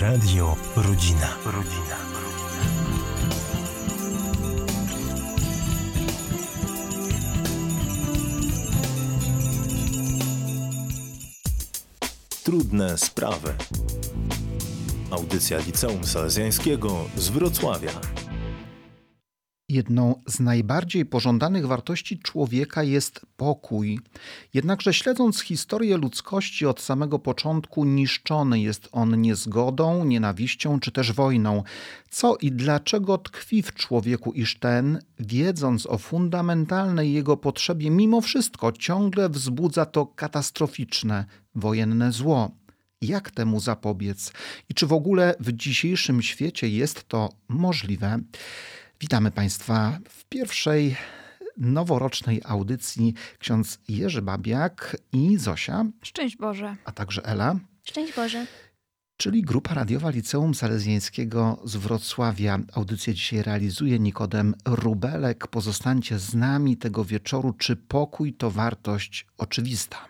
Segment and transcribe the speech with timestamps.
[0.00, 1.36] Radio Rodzina.
[1.44, 1.96] Rodzina.
[12.44, 13.54] Trudne sprawy.
[15.10, 18.19] Audycja Liceum Salezjańskiego z Wrocławia.
[19.70, 24.00] Jedną z najbardziej pożądanych wartości człowieka jest pokój.
[24.54, 31.62] Jednakże śledząc historię ludzkości od samego początku, niszczony jest on niezgodą, nienawiścią czy też wojną.
[32.08, 38.72] Co i dlaczego tkwi w człowieku, iż ten, wiedząc o fundamentalnej jego potrzebie, mimo wszystko
[38.72, 41.24] ciągle wzbudza to katastroficzne,
[41.54, 42.50] wojenne zło?
[43.00, 44.32] Jak temu zapobiec?
[44.68, 48.20] I czy w ogóle w dzisiejszym świecie jest to możliwe?
[49.00, 50.96] Witamy Państwa w pierwszej
[51.56, 55.84] noworocznej audycji ksiądz Jerzy Babiak i Zosia.
[56.02, 56.76] Szczęść Boże.
[56.84, 57.54] A także Ela.
[57.84, 58.46] Szczęść Boże.
[59.16, 62.58] Czyli grupa radiowa Liceum Salezjańskiego z Wrocławia.
[62.72, 65.46] Audycję dzisiaj realizuje Nikodem Rubelek.
[65.46, 67.52] Pozostańcie z nami tego wieczoru.
[67.52, 70.09] Czy pokój to wartość oczywista?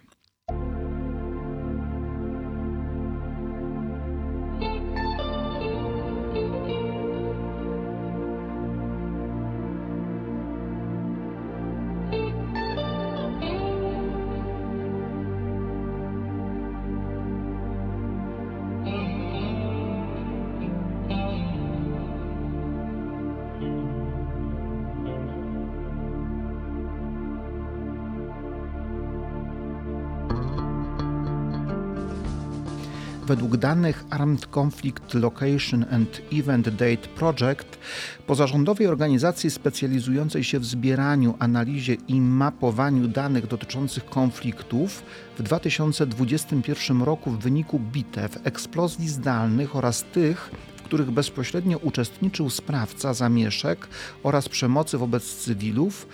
[33.31, 37.79] Według danych Armed Conflict Location and Event Date Project,
[38.27, 45.03] pozarządowej organizacji specjalizującej się w zbieraniu, analizie i mapowaniu danych dotyczących konfliktów,
[45.39, 53.15] w 2021 roku w wyniku bitew, eksplozji zdalnych oraz tych, w których bezpośrednio uczestniczył sprawca
[53.15, 53.89] zamieszek
[54.23, 56.09] oraz przemocy wobec cywilów,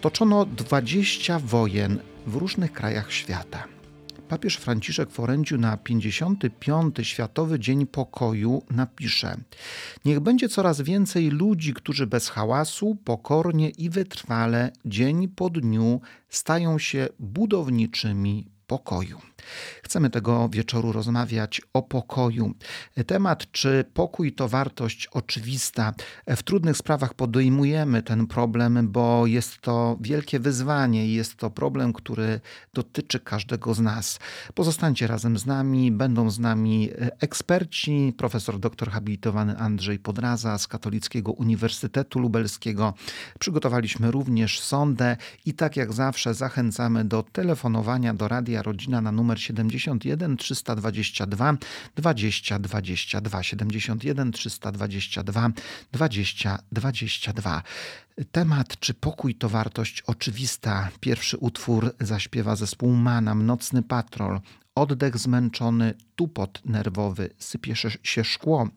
[0.00, 3.75] toczono 20 wojen w różnych krajach świata
[4.26, 6.96] papież Franciszek w orędziu na 55.
[7.02, 9.36] Światowy Dzień Pokoju napisze:
[10.04, 16.78] Niech będzie coraz więcej ludzi, którzy bez hałasu, pokornie i wytrwale, dzień po dniu stają
[16.78, 19.18] się budowniczymi pokoju.
[19.82, 22.54] Chcemy tego wieczoru rozmawiać o pokoju.
[23.06, 25.94] Temat, czy pokój to wartość oczywista.
[26.26, 31.92] W trudnych sprawach podejmujemy ten problem, bo jest to wielkie wyzwanie i jest to problem,
[31.92, 32.40] który
[32.74, 34.18] dotyczy każdego z nas.
[34.54, 41.32] Pozostańcie razem z nami, będą z nami eksperci, profesor doktor habilitowany Andrzej Podraza z Katolickiego
[41.32, 42.94] Uniwersytetu Lubelskiego.
[43.38, 49.25] Przygotowaliśmy również sondę i tak jak zawsze zachęcamy do telefonowania do Radia Rodzina na numer
[49.34, 51.56] 71 322
[51.96, 55.50] 20 22 71 322
[55.92, 57.62] 20 22.
[58.32, 60.88] Temat, czy pokój to wartość oczywista.
[61.00, 64.40] Pierwszy utwór zaśpiewa zespół Manam, Nocny Patrol.
[64.74, 68.68] Oddech zmęczony, tupot nerwowy, sypie się szkło.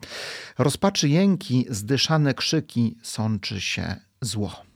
[0.58, 4.69] Rozpaczy jęki, zdyszane krzyki, sączy się zło.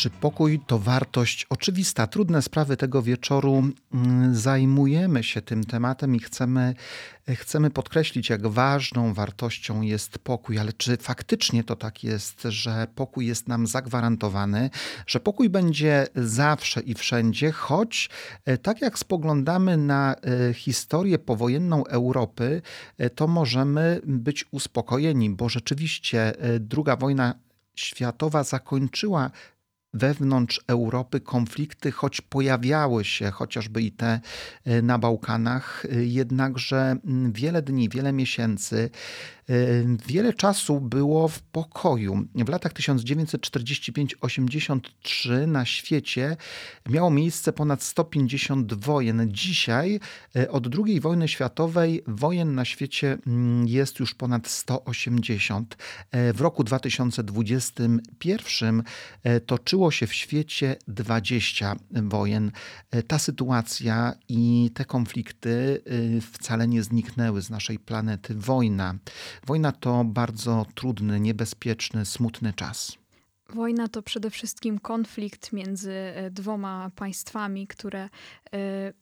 [0.00, 2.06] Czy pokój to wartość oczywista?
[2.06, 3.62] Trudne sprawy tego wieczoru.
[3.94, 6.74] Mm, zajmujemy się tym tematem i chcemy,
[7.28, 10.58] chcemy podkreślić, jak ważną wartością jest pokój.
[10.58, 14.70] Ale czy faktycznie to tak jest, że pokój jest nam zagwarantowany,
[15.06, 18.10] że pokój będzie zawsze i wszędzie, choć
[18.44, 22.62] e, tak jak spoglądamy na e, historię powojenną Europy,
[22.98, 27.34] e, to możemy być uspokojeni, bo rzeczywiście druga wojna
[27.74, 29.30] światowa zakończyła
[29.92, 34.20] wewnątrz Europy konflikty, choć pojawiały się chociażby i te
[34.64, 36.96] e, na Bałkanach, e, jednakże
[37.32, 38.90] wiele dni, wiele miesięcy
[40.06, 42.26] Wiele czasu było w pokoju.
[42.34, 46.36] W latach 1945-83 na świecie
[46.88, 49.28] miało miejsce ponad 150 wojen.
[49.32, 50.00] Dzisiaj,
[50.36, 55.76] e, od II wojny światowej, wojen na świecie mm, jest już ponad 180.
[56.10, 58.82] E, w roku 2021
[59.22, 62.52] e, toczyło się w świecie 20 wojen.
[63.06, 65.82] Ta sytuacja i te konflikty
[66.32, 68.34] wcale nie zniknęły z naszej planety.
[68.34, 68.94] Wojna
[69.46, 72.99] Wojna to bardzo trudny, niebezpieczny, smutny czas.
[73.54, 78.08] Wojna to przede wszystkim konflikt między e, dwoma państwami, które e,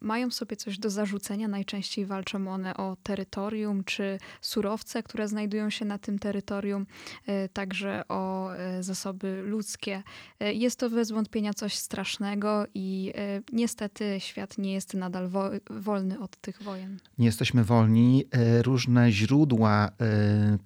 [0.00, 1.48] mają sobie coś do zarzucenia.
[1.48, 6.86] Najczęściej walczą one o terytorium czy surowce, które znajdują się na tym terytorium,
[7.26, 8.50] e, także o
[8.80, 10.02] zasoby ludzkie.
[10.40, 13.12] Jest to bez wątpienia coś strasznego i
[13.52, 16.98] niestety świat nie jest nadal wo wolny od tych wojen.
[17.18, 18.24] Nie jesteśmy wolni.
[18.62, 19.90] Różne źródła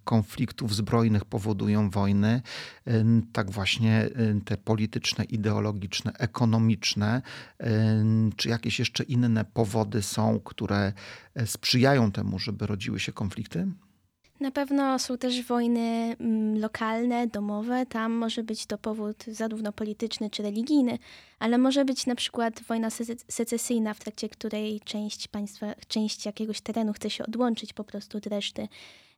[0.04, 2.42] konfliktów zbrojnych powodują wojny.
[3.32, 7.22] Tak właśnie właśnie y, te polityczne, ideologiczne, ekonomiczne,
[7.62, 7.66] y,
[8.36, 10.92] czy jakieś jeszcze inne powody są, które
[11.34, 13.66] e, sprzyjają temu, żeby rodziły się konflikty?
[14.40, 17.86] Na pewno są też wojny mm, lokalne, domowe.
[17.86, 20.98] Tam może być to powód zarówno polityczny czy religijny,
[21.38, 22.88] ale może być na przykład wojna
[23.28, 28.26] secesyjna, w trakcie której część państwa, część jakiegoś terenu chce się odłączyć po prostu od
[28.26, 28.68] reszty.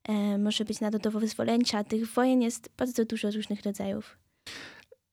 [0.05, 1.85] E, może być narodowo-wyzwoleńcza.
[1.85, 4.24] Tych wojen jest bardzo dużo różnych rodzajów.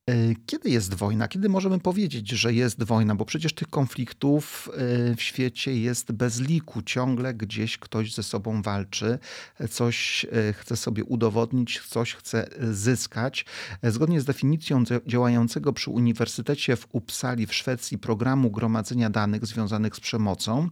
[0.10, 1.28] E, kiedy jest wojna?
[1.28, 3.16] Kiedy możemy powiedzieć, że jest wojna?
[3.16, 6.82] Bo przecież tych konfliktów e, w świecie jest bez liku.
[6.82, 9.20] Ciągle gdzieś ktoś ze sobą walczy,
[9.70, 13.46] coś e, chce sobie udowodnić, coś chce zyskać.
[13.84, 20.00] Zgodnie z definicją działającego przy Uniwersytecie w Uppsali w Szwecji programu gromadzenia danych związanych z
[20.00, 20.70] przemocą,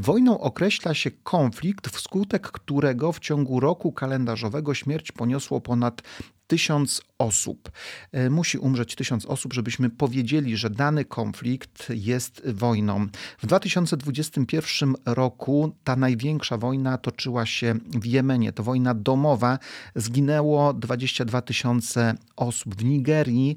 [0.00, 6.02] wojną określa się konflikt, wskutek którego w ciągu roku kalendarzowego śmierć poniosło ponad
[6.46, 7.70] tysiąc osób.
[8.12, 13.06] E, musi umrzeć tysiąc osób, żebyśmy powiedzieli, że dany konflikt jest wojną.
[13.38, 18.52] W 2021 roku ta największa wojna toczyła się w Jemenie.
[18.52, 19.58] To wojna domowa.
[19.94, 22.74] Zginęło 22 tysiące osób.
[22.74, 23.56] W Nigerii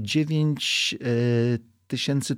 [0.00, 0.94] 9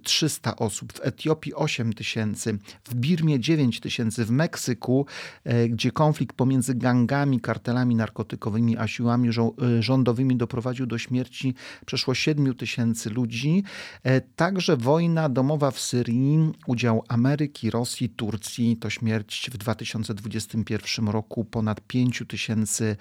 [0.02, 5.06] 300 osób, w Etiopii 8 tysięcy, w Birmie 9 tysięcy, w Meksyku,
[5.44, 11.54] e, gdzie konflikt pomiędzy gangami, kartelami narkotykowymi a siłami e, rządowymi doprowadził do śmierci
[11.86, 13.64] przeszło 7 tysięcy ludzi.
[14.02, 21.44] E, także wojna domowa w Syrii, udział Ameryki, Rosji, Turcji, to śmierć w 2021 roku
[21.44, 22.96] ponad 5 tysięcy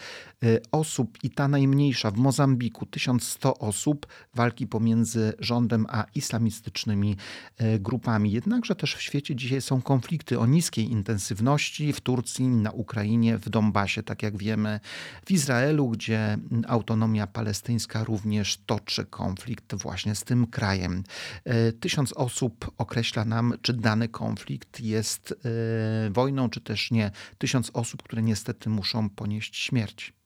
[0.72, 7.17] osób i ta najmniejsza w Mozambiku 1100 osób, walki pomiędzy rządem a islamistycznym islamistycznymi
[7.57, 8.31] e, grupami.
[8.31, 13.50] Jednakże też w świecie dzisiaj są konflikty o niskiej intensywności w Turcji, na Ukrainie, w
[13.50, 14.79] Donbasie, tak jak wiemy,
[15.25, 21.03] w Izraelu, gdzie autonomia palestyńska również toczy konflikt właśnie z tym krajem.
[21.45, 27.12] E, tysiąc osób określa nam, czy dany konflikt jest e, wojną, czy też nie.
[27.38, 30.21] Tysiąc osób, które niestety muszą ponieść śmierć.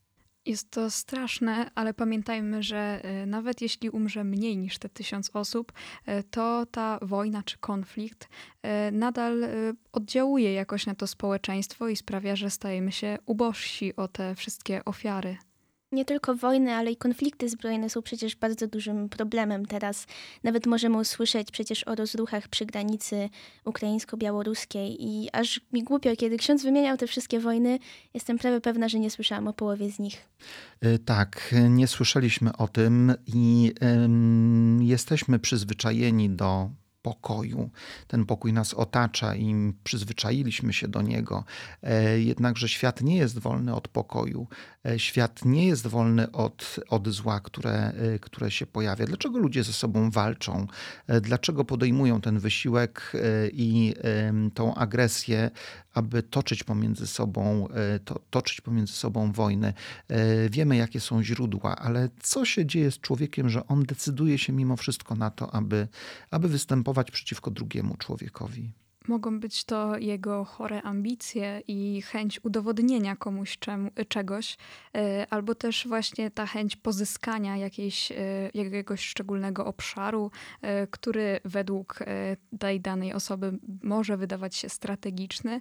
[0.45, 5.73] Jest to straszne, ale pamiętajmy, że e, nawet jeśli umrze mniej niż te tysiąc osób,
[6.05, 8.29] e, to ta wojna czy konflikt
[8.61, 9.47] e, nadal
[9.91, 15.37] oddziałuje jakoś na to społeczeństwo i sprawia, że stajemy się ubożsi o te wszystkie ofiary.
[15.95, 20.07] Nie tylko wojny, ale i konflikty zbrojne są przecież bardzo dużym problemem teraz.
[20.43, 23.29] Nawet możemy usłyszeć przecież o rozruchach przy granicy
[23.65, 27.79] ukraińsko-białoruskiej i aż mi głupio, kiedy ksiądz wymieniał te wszystkie wojny,
[28.13, 30.29] jestem prawie pewna, że nie słyszałam o połowie z nich.
[30.81, 33.73] E, tak, nie słyszeliśmy o tym i
[34.79, 36.69] jesteśmy przyzwyczajeni do
[37.05, 37.69] pokoju.
[38.07, 41.43] Ten pokój nas otacza i przyzwyczailiśmy się do niego.
[41.83, 44.47] E, jednakże świat nie jest wolny od pokoju.
[44.85, 49.05] E, świat nie jest wolny od, od zła, które, e, które się pojawia.
[49.05, 50.67] Dlaczego ludzie ze sobą walczą?
[51.21, 53.11] Dlaczego podejmują ten wysiłek
[53.51, 53.93] i
[54.53, 55.51] tą agresję,
[55.93, 57.67] aby toczyć pomiędzy sobą,
[58.05, 59.73] to, toczyć pomiędzy sobą wojny.
[60.49, 64.75] Wiemy, jakie są źródła, ale co się dzieje z człowiekiem, że on decyduje się mimo
[64.77, 65.87] wszystko na to, aby,
[66.31, 68.71] aby występować przeciwko drugiemu człowiekowi?
[69.07, 74.57] Mogą być to jego chore ambicje i chęć udowodnienia komuś czemu, czegoś,
[74.95, 78.15] e, albo też właśnie ta chęć pozyskania jakiejś, e,
[78.53, 80.31] jakiegoś szczególnego obszaru,
[80.61, 81.99] e, który według
[82.59, 85.59] tej danej osoby może wydawać się strategiczny.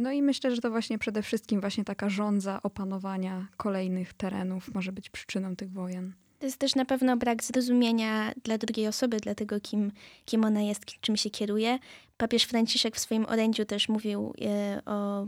[0.00, 4.92] No i myślę, że to właśnie przede wszystkim właśnie taka żądza opanowania kolejnych terenów może
[4.92, 6.25] być przyczyną tych wojen.
[6.38, 9.92] To jest też na pewno brak zrozumienia dla drugiej osoby, dla tego, kim,
[10.24, 11.78] kim ona jest, czym się kieruje.
[12.16, 15.26] Papież Franciszek w swoim orędziu też mówił e, o e,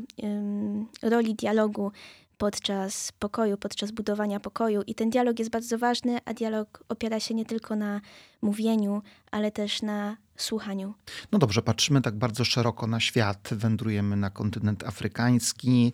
[1.03, 1.93] roli dialogu
[2.39, 4.83] podczas pokoju, podczas budowania pokoju.
[4.83, 8.01] I ten dialog jest bardzo ważny, a dialog opiera się nie tylko na
[8.43, 10.95] mówieniu, ale też na słuchaniu.
[11.33, 13.49] No dobrze, patrzymy tak bardzo szeroko na świat.
[13.53, 15.93] Wędrujemy na kontynent afrykański,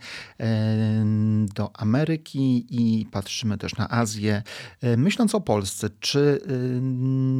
[1.54, 4.42] do Ameryki i patrzymy też na Azję.
[4.80, 6.40] E, myśląc o Polsce, czy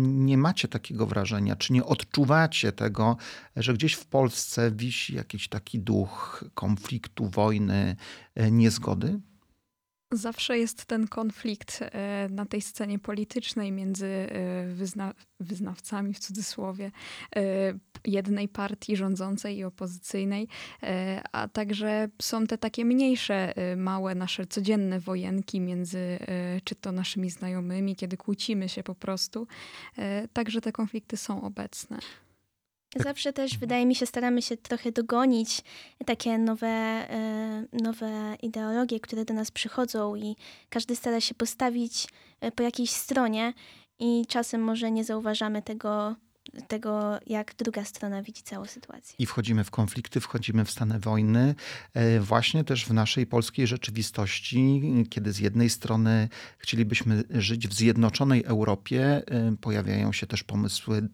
[0.03, 3.17] nie macie takiego wrażenia, czy nie odczuwacie tego,
[3.57, 7.97] że gdzieś w Polsce wisi jakiś taki duch konfliktu, wojny,
[8.35, 9.21] e, niezgody?
[10.17, 16.91] Zawsze jest ten konflikt e, na tej scenie politycznej między e, wyzna wyznawcami, w cudzysłowie,
[17.37, 17.41] e,
[18.05, 20.49] jednej partii rządzącej i opozycyjnej,
[21.33, 26.19] a także są te takie mniejsze, małe nasze codzienne wojenki między
[26.65, 29.47] czy to naszymi znajomymi, kiedy kłócimy się po prostu.
[30.33, 31.99] Także te konflikty są obecne.
[32.97, 35.63] Zawsze też, wydaje mi się, staramy się trochę dogonić
[36.07, 40.37] takie nowe, e, nowe ideologie, które do nas przychodzą i
[40.69, 42.09] każdy stara się postawić
[42.41, 43.53] e, po jakiejś stronie
[43.99, 46.17] i czasem może nie zauważamy tego,
[46.69, 49.17] tego, jak druga strona widzi całą sytuację.
[49.19, 51.55] I wchodzimy w konflikty, wchodzimy w stany wojny,
[51.95, 58.45] e, właśnie też w naszej polskiej rzeczywistości, kiedy z jednej strony chcielibyśmy żyć w zjednoczonej
[58.45, 59.23] Europie,
[59.61, 61.09] pojawiają się też pomysły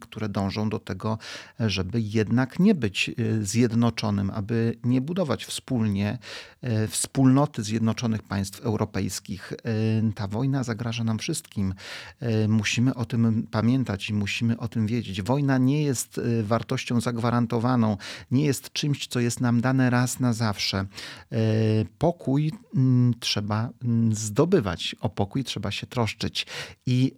[0.00, 1.18] które dążą do tego,
[1.60, 3.12] żeby jednak nie być e,
[3.44, 6.18] zjednoczonym, aby nie budować wspólnie
[6.60, 9.52] e, wspólnoty Zjednoczonych Państw Europejskich.
[9.52, 11.74] E, ta wojna zagraża nam wszystkim.
[12.48, 15.22] Musimy o tym pamiętać i musimy o tym wiedzieć.
[15.22, 17.96] Wojna nie jest wartością zagwarantowaną,
[18.30, 20.86] nie jest czymś, co jest nam dane raz na zawsze.
[21.98, 22.52] Pokój
[23.20, 23.70] trzeba
[24.12, 26.46] zdobywać, o pokój trzeba się troszczyć
[26.86, 27.12] i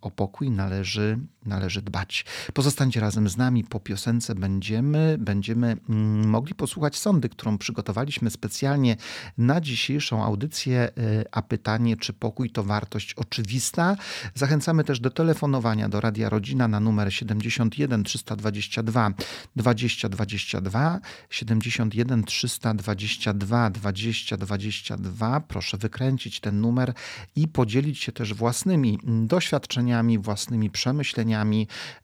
[0.00, 2.24] o pokój należy należy dbać.
[2.54, 3.64] Pozostańcie razem z nami.
[3.64, 8.96] Po piosence będziemy, będziemy mm, mogli posłuchać sądy, którą przygotowaliśmy specjalnie
[9.38, 10.78] na dzisiejszą audycję.
[10.78, 10.90] E,
[11.32, 13.96] a pytanie, czy pokój to wartość oczywista?
[14.34, 19.10] Zachęcamy też do telefonowania do Radia Rodzina na numer 71 322
[19.56, 25.40] 2022 71 322 2022.
[25.40, 26.94] Proszę wykręcić ten numer
[27.36, 31.33] i podzielić się też własnymi doświadczeniami, własnymi przemyśleniami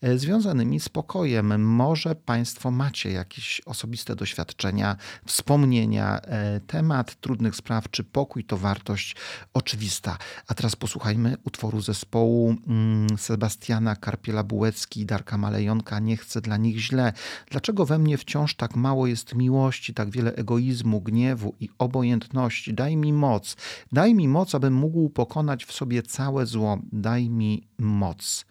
[0.02, 1.64] E, związanymi z pokojem.
[1.64, 4.96] Może Państwo macie jakieś osobiste doświadczenia,
[5.26, 9.16] wspomnienia, e, temat trudnych spraw, czy pokój to wartość
[9.54, 10.18] oczywista.
[10.46, 16.78] A teraz posłuchajmy utworu zespołu mm, Sebastiana Karpiela-Bułecki i Darka Malejonka Nie chcę dla nich
[16.78, 17.12] źle.
[17.50, 22.75] Dlaczego we mnie wciąż tak mało jest miłości, tak wiele egoizmu, gniewu i obojętności?
[22.75, 23.56] Daj mi moc.
[23.92, 26.78] Daj mi moc, abym mógł pokonać w sobie całe zło.
[26.92, 28.50] Daj mi moc.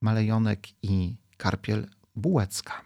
[0.00, 1.86] Malejonek i Karpiel
[2.16, 2.85] Bułecka.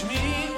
[0.00, 0.49] Trzeba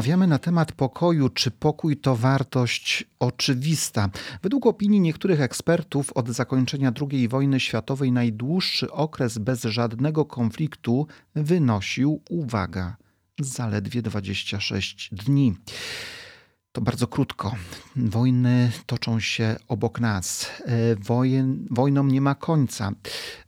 [0.00, 1.28] Rozmawiamy na temat pokoju.
[1.28, 4.08] Czy pokój to wartość oczywista?
[4.42, 12.22] Według opinii niektórych ekspertów, od zakończenia II wojny światowej najdłuższy okres bez żadnego konfliktu wynosił,
[12.30, 12.96] uwaga,
[13.40, 15.54] zaledwie 26 dni.
[16.72, 17.54] To bardzo krótko.
[17.96, 20.50] Wojny toczą się obok nas.
[20.66, 22.92] E, Wojen, wojnom nie ma końca.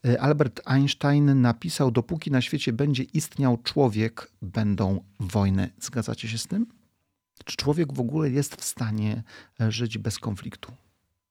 [0.04, 5.70] E, Albert Einstein napisał: Dopóki na świecie będzie istniał człowiek, będą wojny.
[5.80, 6.66] Zgadzacie się z tym?
[7.44, 9.22] Czy człowiek w ogóle jest w stanie
[9.68, 10.72] żyć bez konfliktu?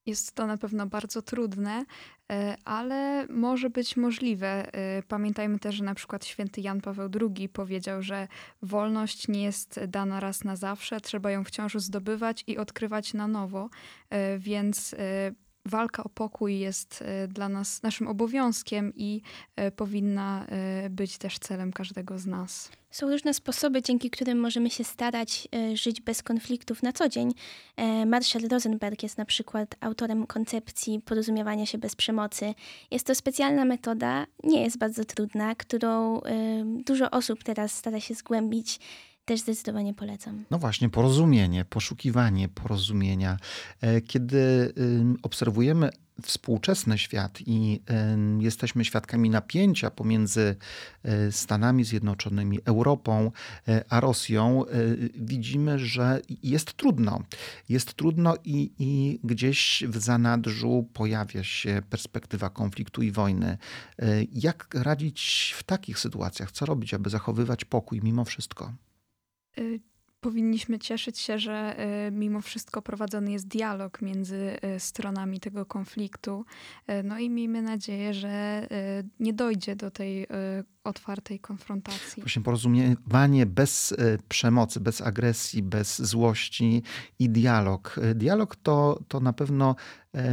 [0.05, 1.85] Jest to na pewno bardzo trudne,
[2.31, 4.73] e, ale może być możliwe.
[4.73, 8.27] E, Pamiętajmy też, że na przykład święty Jan Paweł II powiedział, że
[8.61, 13.69] wolność nie jest dana raz na zawsze, trzeba ją wciąż zdobywać i odkrywać na nowo,
[14.11, 14.95] E, więc
[15.65, 19.21] walka o pokój jest e, dla nas naszym obowiązkiem i
[19.55, 22.69] e, powinna e, być też celem każdego z nas.
[22.91, 27.33] Są różne sposoby, dzięki którym możemy się starać żyć bez konfliktów na co dzień.
[28.05, 32.53] Marshall Rosenberg jest na przykład autorem koncepcji porozumiewania się bez przemocy.
[32.91, 36.21] Jest to specjalna metoda, nie jest bardzo trudna, którą
[36.85, 38.79] dużo osób teraz stara się zgłębić.
[39.25, 40.45] Też zdecydowanie polecam.
[40.51, 43.37] No właśnie, porozumienie, poszukiwanie porozumienia.
[43.81, 44.73] E, Kiedy
[45.23, 45.89] obserwujemy
[46.21, 47.81] współczesny świat i
[48.39, 50.55] jesteśmy świadkami napięcia pomiędzy
[51.03, 53.31] e, Stanami Zjednoczonymi, Europą
[53.67, 54.63] e, a Rosją,
[55.15, 57.21] widzimy, że jest trudno.
[57.69, 63.57] Jest trudno i, i gdzieś w zanadrzu pojawia się perspektywa konfliktu i wojny.
[64.31, 66.51] Jak radzić w takich sytuacjach?
[66.51, 68.73] Co robić, aby zachowywać pokój mimo wszystko?
[69.57, 69.79] Y,
[70.21, 76.45] powinniśmy cieszyć się, że e, mimo wszystko prowadzony jest dialog między e, stronami tego konfliktu.
[77.03, 78.67] No i miejmy nadzieję, że
[79.19, 80.27] nie dojdzie do tej
[80.83, 82.23] otwartej konfrontacji.
[82.23, 83.95] Właśnie porozumiewanie bez
[84.29, 86.83] przemocy, bez agresji, bez złości
[87.19, 87.99] i dialog.
[88.15, 89.75] Dialog to, to na pewno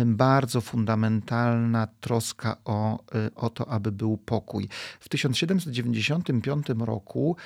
[0.06, 4.68] bardzo fundamentalna troska o, o to, aby był pokój.
[5.00, 7.36] W 1795 roku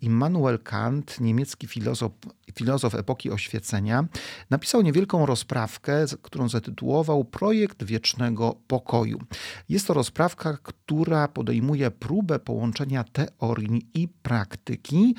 [0.00, 2.12] Immanuel Kant, niemiecki filozof,
[2.54, 4.04] filozof epoki oświecenia,
[4.50, 9.20] napisał niewielką rozprawkę, którą zatytułował Projekt Wiecznego Pokoju.
[9.68, 15.14] Jest to rozprawka, która podejmuje próbę połączenia teorii i praktyki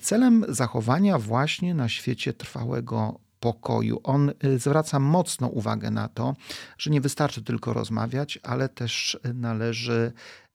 [0.00, 4.00] celem zachowania właśnie na świecie trwałego pokoju.
[4.02, 6.36] On y, zwraca mocno uwagę na to,
[6.78, 10.12] że nie wystarczy tylko rozmawiać, ale też należy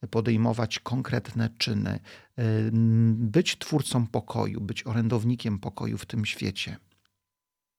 [0.09, 1.99] podejmować konkretne czyny,
[2.39, 2.71] y,
[3.13, 6.77] być twórcą pokoju, być orędownikiem pokoju w tym świecie.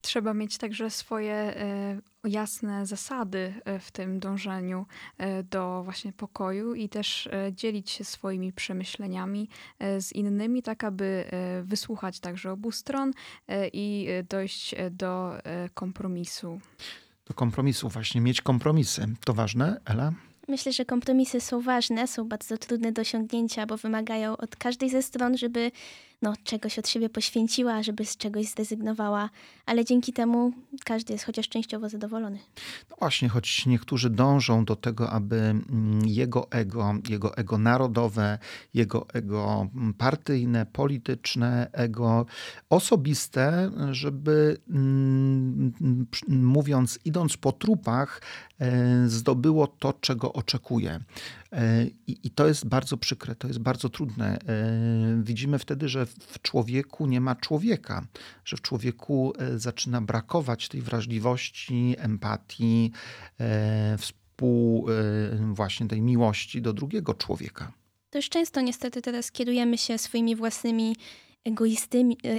[0.06, 1.54] Trzeba mieć także swoje
[2.24, 4.86] y, jasne zasady w tym dążeniu
[5.50, 9.48] do właśnie pokoju i też dzielić się swoimi przemyśleniami
[9.98, 11.24] z innymi, tak aby
[11.62, 13.12] wysłuchać także obu stron
[13.72, 15.32] i dojść do
[15.74, 16.60] kompromisu.
[17.26, 19.06] Do kompromisu, właśnie mieć kompromisy.
[19.24, 20.12] To ważne, Ela?
[20.48, 25.02] Myślę, że kompromisy są ważne, są bardzo trudne do osiągnięcia, bo wymagają od każdej ze
[25.02, 25.70] stron, żeby
[26.22, 29.30] no, czegoś od siebie poświęciła, żeby z czegoś zrezygnowała,
[29.66, 30.52] ale dzięki temu
[30.84, 32.38] każdy jest chociaż częściowo zadowolony.
[32.90, 38.38] No właśnie, choć niektórzy dążą do tego, aby mm, jego ego, jego ego narodowe,
[38.74, 42.26] jego ego mm, partyjne, polityczne, ego
[42.70, 45.72] osobiste, żeby mm,
[46.28, 48.22] mówiąc, idąc po trupach,
[48.60, 51.00] e, zdobyło to, czego oczekuje.
[51.56, 54.38] E, I, I, to jest bardzo przykre, to jest bardzo trudne.
[54.38, 58.06] E, widzimy wtedy, że w człowieku nie ma człowieka,
[58.44, 62.92] że w człowieku e, zaczyna brakować tej wrażliwości, empatii,
[63.98, 64.86] współ,
[65.52, 67.72] właśnie tej miłości do drugiego człowieka.
[68.12, 70.96] Dość często niestety teraz kierujemy się swoimi własnymi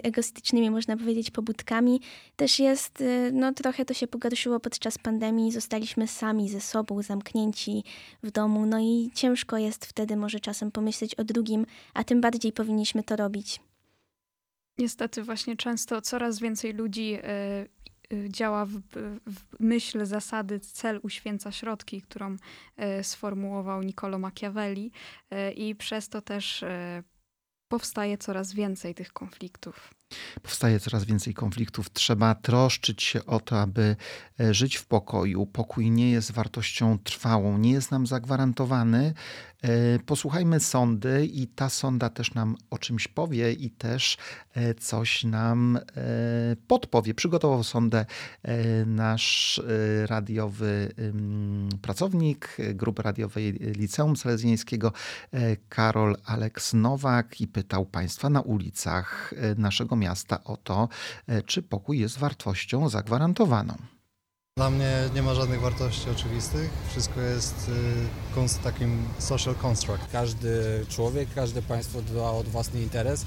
[0.04, 2.02] egoistycznymi, można powiedzieć, pobudkami,
[2.36, 7.84] też jest, y, no trochę to się pogorszyło podczas pandemii, zostaliśmy sami ze sobą, zamknięci
[8.24, 12.52] w domu, no i ciężko jest wtedy może czasem pomyśleć o drugim, a tym bardziej
[12.52, 13.60] powinniśmy to robić.
[14.78, 17.17] Niestety właśnie często coraz więcej ludzi
[18.13, 18.72] y, działa w,
[19.26, 22.36] w, myśl zasady cel uświęca środki, którą
[23.02, 24.91] sformułował Niccolo Machiavelli
[25.56, 26.63] i przez to też
[27.67, 29.93] powstaje coraz więcej tych konfliktów.
[30.41, 31.93] Powstaje coraz więcej konfliktów.
[31.93, 33.96] Trzeba troszczyć się o to, aby
[34.39, 35.46] e, żyć w pokoju.
[35.46, 39.13] Pokój nie jest wartością trwałą, nie jest nam zagwarantowany.
[39.63, 44.17] E, posłuchajmy sądy, i ta sonda też nam o czymś powie, i też
[44.54, 45.80] e, coś nam
[46.67, 47.13] podpowie.
[47.13, 48.06] Przygotował sondę
[48.86, 49.62] nasz
[50.06, 50.91] radiowy
[51.82, 54.93] pracownik grupy radiowej Liceum Salezjańskiego,
[55.70, 60.89] Karol Aleks Nowak, i pytał Państwa na ulicach naszego miasta o to,
[61.27, 63.77] e, czy pokój jest wartością zagwarantowaną.
[64.57, 66.69] Dla mnie nie ma żadnych wartości oczywistych.
[66.89, 67.71] Wszystko jest
[68.57, 70.12] y, takim social construct.
[70.12, 73.25] Każdy człowiek, każde państwo dba o własny interes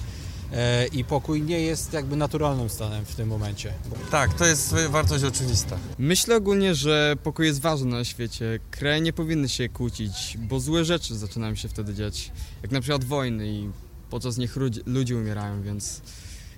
[0.52, 3.72] e, i pokój nie jest jakby naturalnym stanem w tym momencie.
[4.10, 5.76] Tak, to jest wartość oczywista.
[5.98, 8.58] Myślę ogólnie, że pokój jest ważny na świecie.
[8.70, 12.32] Kraje nie powinny się kłócić, bo złe rzeczy zaczynają się wtedy dziać.
[12.62, 13.70] Jak na przykład wojny i
[14.10, 14.56] podczas nich
[14.86, 16.02] ludzie umierają, więc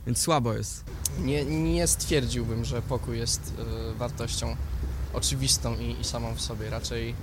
[0.07, 0.85] więc słabo jest.
[1.21, 3.53] Nie, nie stwierdziłbym, że pokój jest
[3.93, 4.57] y, wartością
[5.13, 6.71] oczywistą i, i, samą w sobie.
[6.71, 7.15] Raczej,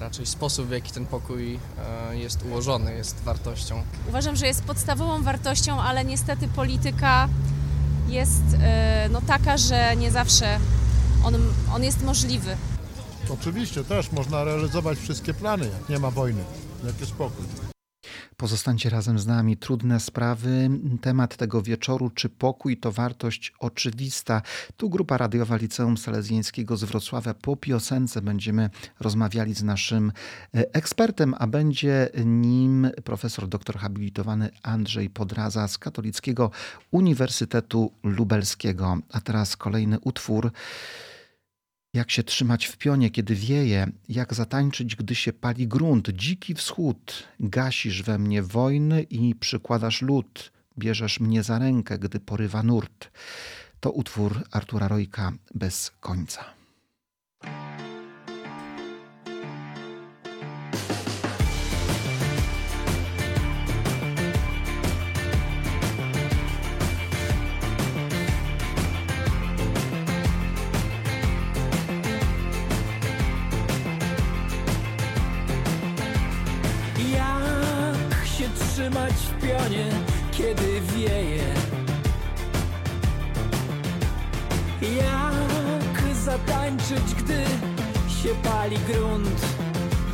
[0.00, 3.82] raczej sposób, w jaki ten pokój y, jest ułożony, jest wartością.
[4.08, 7.28] Uważam, że jest podstawową wartością, ale niestety polityka
[8.08, 8.58] jest y,
[9.10, 10.58] no, taka, że nie zawsze
[11.24, 11.34] on,
[11.74, 12.56] on jest możliwy.
[13.30, 16.44] Oczywiście też można realizować wszystkie plany, jak nie ma wojny,
[16.84, 17.67] jak jest pokój.
[18.38, 19.56] Pozostańcie razem z nami.
[19.56, 20.70] Trudne sprawy.
[21.00, 24.42] Temat tego wieczoru, czy pokój to wartość oczywista.
[24.76, 27.34] Tu grupa radiowa Liceum Salezjańskiego z Wrocławia.
[27.34, 28.70] Po piosence będziemy
[29.00, 30.12] rozmawiali z naszym
[30.54, 36.50] e, ekspertem, a będzie nim profesor doktor habilitowany Andrzej Podraza z Katolickiego
[36.90, 38.98] Uniwersytetu Lubelskiego.
[39.12, 40.52] A teraz kolejny utwór
[41.94, 47.28] jak się trzymać w pionie, kiedy wieje, jak zatańczyć, gdy się pali grunt, dziki wschód,
[47.40, 53.10] gasisz we mnie wojny i przykładasz lód, bierzesz mnie za rękę, gdy porywa nurt.
[53.80, 56.57] To utwór Artura Rojka bez końca.
[80.98, 81.44] Wieje
[84.96, 87.44] Jak zatańczyć, gdy
[88.22, 89.46] się pali grunt?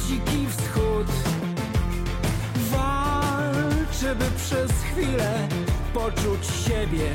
[0.08, 1.06] Dziki wschód.
[2.70, 5.48] Walczę, by przez chwilę
[5.94, 7.10] poczuć siebie.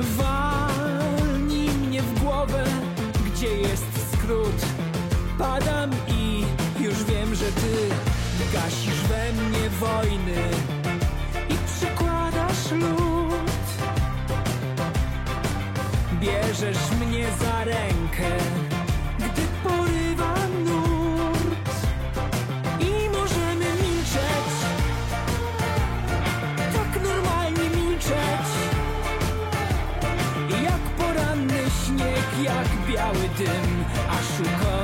[0.00, 2.64] Walnij mnie w głowę,
[3.26, 4.66] gdzie jest skrót.
[5.38, 6.44] Padam i
[6.80, 8.13] już wiem, że ty
[8.54, 10.42] gasisz we mnie wojny
[11.48, 13.64] i przykładasz lód.
[16.20, 18.30] Bierzesz mnie za rękę,
[19.18, 21.70] gdy porywa nurt
[22.80, 24.50] i możemy milczeć,
[26.74, 28.48] tak normalnie milczeć,
[30.62, 34.83] jak poranny śnieg, jak biały dym, aż ukoi.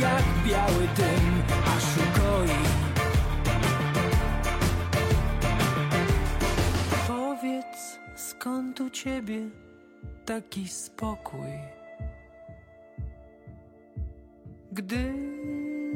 [0.00, 1.42] Jak biały dym,
[1.76, 2.48] aż ukoi.
[7.08, 9.38] Powiedz, skąd u ciebie
[10.24, 11.58] taki spokój?
[14.72, 15.14] Gdy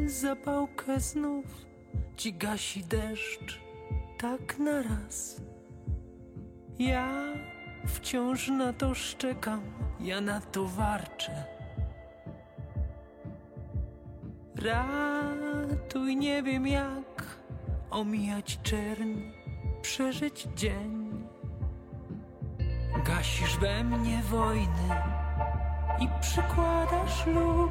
[0.07, 1.45] zapałkę znów
[2.17, 3.61] ci gasi deszcz,
[4.19, 5.41] tak naraz.
[6.79, 7.13] Ja
[7.87, 9.61] wciąż na to szczekam,
[10.01, 11.58] ja na to warczę.
[14.63, 17.39] Ratuj, nie wiem jak
[17.91, 19.13] omijać czerń,
[19.83, 21.27] przeżyć dzień.
[23.05, 24.89] Gasisz we mnie wojny
[26.01, 27.71] i przykładasz lód.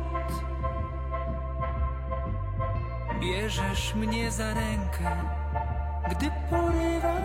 [3.22, 5.18] Bierzesz mnie za rękę,
[6.12, 7.17] gdy porywa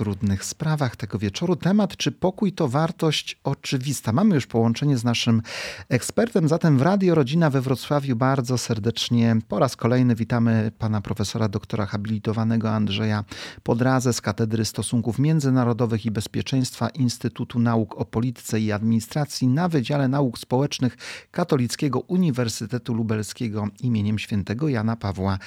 [0.00, 1.56] trudnych sprawach tego wieczoru.
[1.56, 4.12] Temat, czy pokój to wartość oczywista.
[4.12, 5.42] Mamy już połączenie z naszym
[5.88, 11.48] ekspertem, zatem w Radio Rodzina we Wrocławiu bardzo serdecznie po raz kolejny witamy pana profesora
[11.48, 13.24] doktora habilitowanego Andrzeja
[13.62, 20.08] Podrazę z Katedry Stosunków Międzynarodowych i Bezpieczeństwa Instytutu Nauk o Polityce i Administracji na Wydziale
[20.08, 20.96] Nauk Społecznych
[21.30, 25.38] Katolickiego Uniwersytetu Lubelskiego imieniem świętego Jana Pawła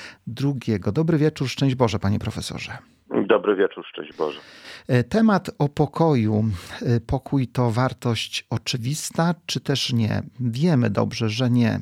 [0.44, 0.80] II.
[0.94, 2.93] Dobry wieczór, szczęść Boże panie profesorze.
[3.22, 4.40] Dobry wieczór, szczęść Boże.
[4.88, 6.44] E, Temat o pokoju.
[6.82, 10.22] E, Pokój to wartość oczywista, czy też nie?
[10.40, 11.70] Wiemy dobrze, że nie.
[11.70, 11.80] E,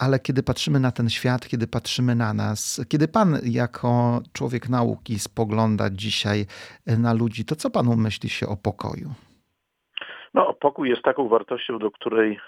[0.00, 5.18] Ale kiedy patrzymy na ten świat, kiedy patrzymy na nas, kiedy Pan jako człowiek nauki
[5.18, 6.46] spogląda dzisiaj
[6.98, 9.08] na ludzi, to co Panu myśli się o pokoju?
[10.34, 12.40] No, pokój jest taką wartością, do której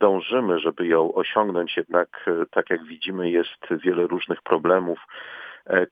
[0.00, 4.98] dążymy, żeby ją osiągnąć, jednak tak jak widzimy jest wiele różnych problemów,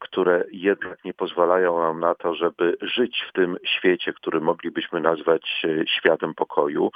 [0.01, 5.63] które jednak nie pozwalają nam na to, żeby żyć w tym świecie, który moglibyśmy nazwać
[5.65, 6.91] e, światem pokoju.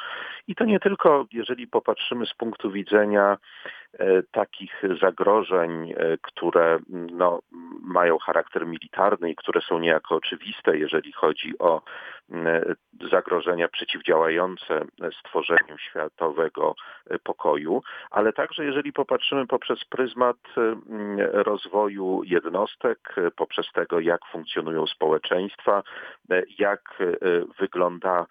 [0.48, 3.38] I to nie tylko, jeżeli popatrzymy z punktu widzenia
[4.30, 7.40] takich zagrożeń, które no,
[7.82, 11.82] mają charakter militarny i które są niejako oczywiste, jeżeli chodzi o
[13.10, 14.84] zagrożenia przeciwdziałające
[15.20, 16.74] stworzeniu światowego
[17.22, 20.36] pokoju, ale także jeżeli popatrzymy poprzez pryzmat
[21.32, 25.82] rozwoju jednostek, poprzez tego, jak funkcjonują społeczeństwa,
[26.58, 26.98] jak
[27.58, 28.26] wygląda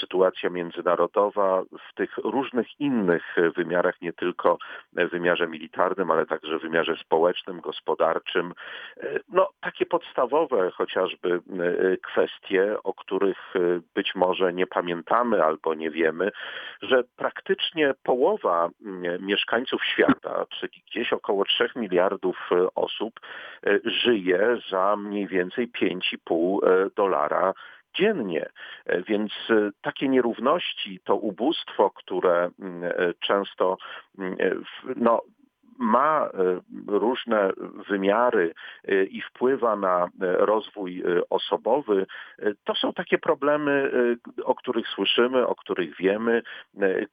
[0.00, 4.58] sytuacja międzynarodowa w tych różnych innych wymiarach, nie tylko
[4.92, 8.54] wymiarze militarnym, ale także wymiarze społecznym, gospodarczym.
[9.28, 11.40] No, takie podstawowe chociażby
[12.02, 13.54] kwestie, o których
[13.94, 16.30] być może nie pamiętamy albo nie wiemy,
[16.82, 18.68] że praktycznie połowa
[19.20, 23.20] mieszkańców świata, czyli gdzieś około 3 miliardów osób,
[23.84, 26.58] żyje za mniej więcej 5,5
[26.96, 27.54] dolara
[27.94, 28.46] dziennie.
[29.08, 29.32] Więc
[29.82, 32.50] takie nierówności, to ubóstwo, które
[33.20, 33.76] często
[34.96, 35.22] no,
[35.78, 37.50] ma e, różne
[37.88, 42.06] wymiary e, i wpływa na e, rozwój osobowy,
[42.64, 43.90] to są takie problemy,
[44.44, 46.42] o których słyszymy, o których wiemy,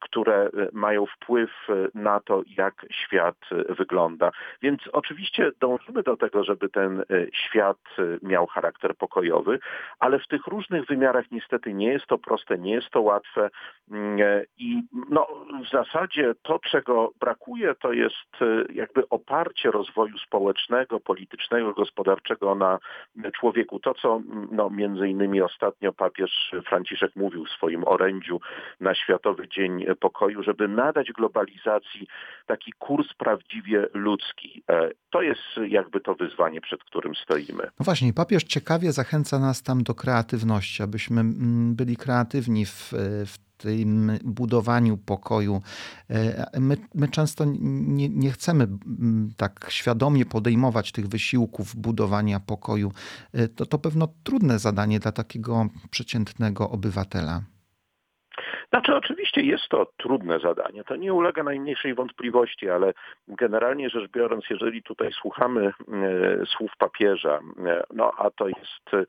[0.00, 1.50] które mają wpływ
[1.94, 3.36] na to, jak świat
[3.68, 4.30] wygląda.
[4.62, 7.78] Więc oczywiście dążymy do tego, żeby ten świat
[8.22, 9.58] miał charakter pokojowy,
[9.98, 13.50] ale w tych różnych wymiarach niestety nie jest to proste, nie jest to łatwe
[13.90, 14.18] mm,
[14.58, 15.26] i no,
[15.64, 18.42] w zasadzie to, czego brakuje, to jest
[18.74, 22.78] jakby oparcie rozwoju społecznego, politycznego, gospodarczego na
[23.40, 23.80] człowieku.
[23.80, 28.40] To, co no, między innymi ostatnio papież Franciszek mówił w swoim orędziu
[28.80, 32.06] na Światowy Dzień Pokoju, żeby nadać globalizacji
[32.46, 34.62] taki kurs prawdziwie ludzki.
[34.70, 37.62] E, to jest jakby to wyzwanie, przed którym stoimy.
[37.64, 42.92] No właśnie, papież ciekawie zachęca nas tam do kreatywności, abyśmy mm, byli kreatywni w,
[43.26, 45.62] w tym budowaniu pokoju.
[46.10, 48.68] E, my, my często nie, nie, chcemy
[49.36, 52.92] tak świadomie podejmować tych wysiłków budowania pokoju.
[53.32, 57.42] E, to, to pewno trudne zadanie dla takiego przeciętnego obywatela.
[58.72, 62.92] Znaczy oczywiście jest to trudne zadanie, to nie ulega najmniejszej wątpliwości, ale
[63.28, 65.72] generalnie rzecz biorąc, jeżeli tutaj słuchamy e,
[66.46, 69.04] słów papieża, e, no a to jest e,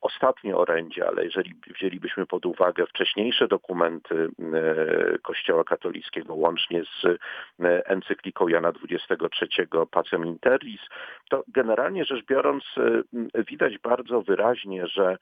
[0.00, 4.28] ostatnie orędzie, ale jeżeli wzięlibyśmy pod uwagę wcześniejsze dokumenty
[5.22, 7.18] Kościoła katolickiego łącznie z
[7.84, 10.80] encykliką Jana XXIII Pacem Interis,
[11.30, 12.64] to generalnie rzecz biorąc
[13.48, 15.18] widać bardzo wyraźnie, że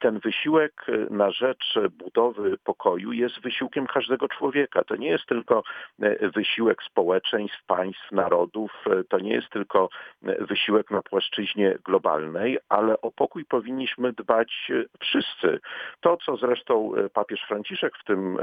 [0.00, 4.84] ten wysiłek na rzecz budowy pokoju jest wysiłkiem każdego człowieka.
[4.84, 5.62] To nie jest tylko
[6.02, 9.88] e, wysiłek społeczeństw, państw, narodów, e, to nie jest tylko
[10.24, 15.60] e, wysiłek na płaszczyźnie globalnej, ale o pokój powinniśmy dbać wszyscy.
[16.00, 18.38] To, co zresztą papież Franciszek w tym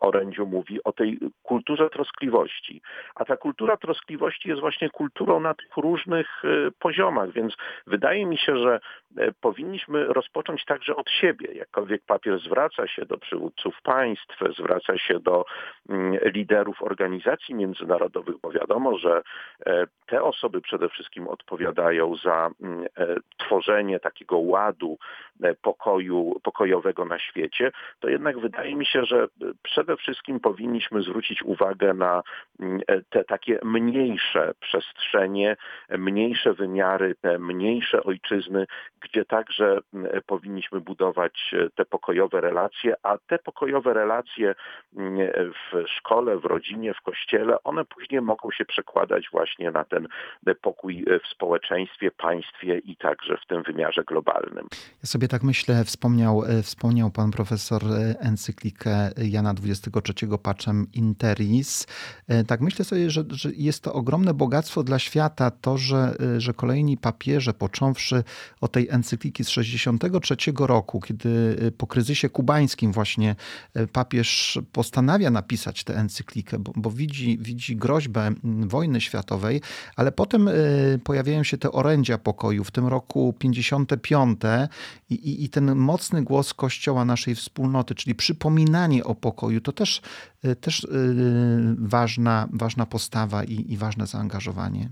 [0.00, 2.82] orędziu mówi o tej kulturze troskliwości.
[3.14, 6.42] A ta kultura troskliwości jest właśnie kulturą na tych różnych
[6.78, 7.54] poziomach, więc
[7.86, 8.80] wydaje mi się, że
[9.40, 11.54] powinniśmy rozpocząć także od siebie.
[11.54, 15.44] Jakkolwiek papież zwraca się do przywódców przywódców państw, zwraca się do
[15.88, 19.22] mm, liderów organizacji międzynarodowych, bo wiadomo, że
[19.66, 24.98] e, te osoby przede wszystkim odpowiadają za mm, e, tworzenie takiego ładu
[25.42, 29.28] e, pokoju, pokojowego na świecie, to jednak wydaje mi się, że
[29.62, 32.22] przede wszystkim powinniśmy zwrócić uwagę na
[32.60, 32.80] mm,
[33.10, 35.56] te takie mniejsze przestrzenie,
[35.98, 38.66] mniejsze wymiary, te mniejsze ojczyzny,
[39.00, 39.78] gdzie także
[40.26, 44.54] powinniśmy budować te pokojowe relacje, a te pokojowe relacje
[44.96, 50.08] mm, w szkole, w rodzinie, w kościele, one później mogą się przekładać właśnie na ten
[50.62, 54.66] pokój w społeczeństwie, państwie i także w tym wymiarze globalnym.
[54.72, 61.86] Ja sobie tak myślę, wspomniał, e, wspomniał pan profesor e, encyklikę Jana XXIII Pacem Interis.
[62.28, 66.52] E, tak myślę sobie, że, że jest to ogromne bogactwo dla świata to, że, że
[66.52, 68.22] kolejni papieże, począwszy
[68.60, 73.29] od tej encykliki z 63 roku, kiedy po kryzysie kubańskim właśnie
[73.74, 79.60] E, papież postanawia napisać tę encyklikę, bo, bo widzi, widzi groźbę wojny światowej,
[79.96, 80.52] ale potem e,
[81.04, 84.40] pojawiają się te orędzia pokoju, w tym roku 55
[85.10, 90.02] i, i, i ten mocny głos Kościoła naszej wspólnoty, czyli przypominanie o pokoju, to też,
[90.44, 90.86] e, też
[91.78, 94.88] ważna, ważna postawa i, i ważne zaangażowanie.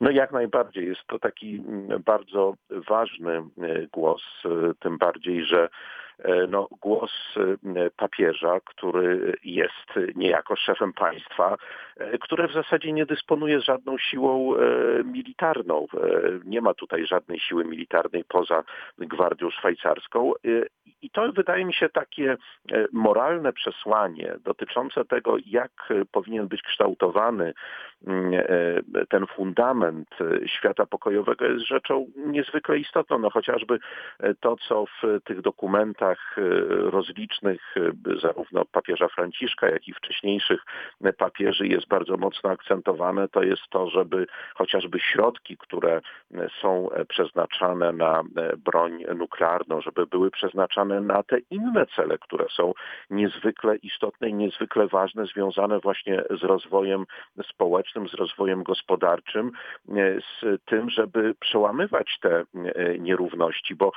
[0.00, 0.86] No jak najbardziej.
[0.86, 1.62] Jest to taki
[2.04, 2.54] bardzo
[2.88, 3.42] ważny
[3.92, 4.22] głos,
[4.80, 5.68] tym bardziej, że
[6.48, 11.56] no, głos e, papieża, który jest niejako szefem państwa,
[11.96, 14.54] e, które w zasadzie nie dysponuje żadną siłą
[15.04, 15.86] militarną.
[16.44, 18.64] Nie ma tutaj żadnej siły militarnej poza
[18.98, 20.32] Gwardią Szwajcarską
[21.02, 22.36] i to wydaje mi się takie
[22.92, 25.72] moralne przesłanie dotyczące tego, jak
[26.12, 27.54] powinien być kształtowany
[29.08, 30.08] ten fundament
[30.46, 33.18] świata pokojowego jest rzeczą niezwykle istotną.
[33.18, 33.78] No chociażby
[34.40, 36.36] to, co w tych dokumentach
[36.70, 37.74] rozlicznych
[38.22, 40.60] zarówno papieża Franciszka, jak i wcześniejszych
[41.18, 46.00] papieży jest bardzo mocno akcentowane, to jest to, żeby chociażby środki, które
[46.60, 48.22] są przeznaczane na
[48.64, 52.72] broń nuklearną, żeby były przeznaczane na te inne cele, które są
[53.10, 57.04] niezwykle istotne i niezwykle ważne, związane właśnie z rozwojem
[57.48, 59.50] społecznym, z rozwojem gospodarczym,
[60.42, 62.44] z tym, żeby przełamywać te
[62.98, 63.92] nierówności, bo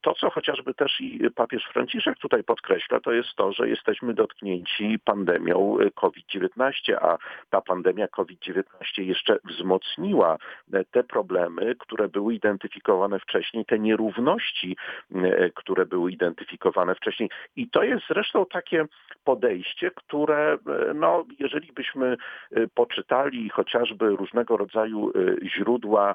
[0.00, 4.98] to, co chociażby też i papież Franciszek tutaj podkreśla, to jest to, że jesteśmy dotknięci
[5.04, 7.18] pandemią COVID-19, a
[7.50, 8.62] ta pandemia COVID-19
[8.98, 10.36] jeszcze wzmocniła
[10.90, 14.76] te problemy, które były identyfikowane wcześniej, te nierówności,
[15.54, 17.30] które były identyfikowane wcześniej.
[17.56, 18.84] I to jest zresztą takie
[19.24, 20.58] podejście, które,
[20.94, 22.16] no, jeżeli byśmy
[22.74, 25.12] poczytali chociażby różnego rodzaju
[25.42, 26.14] źródła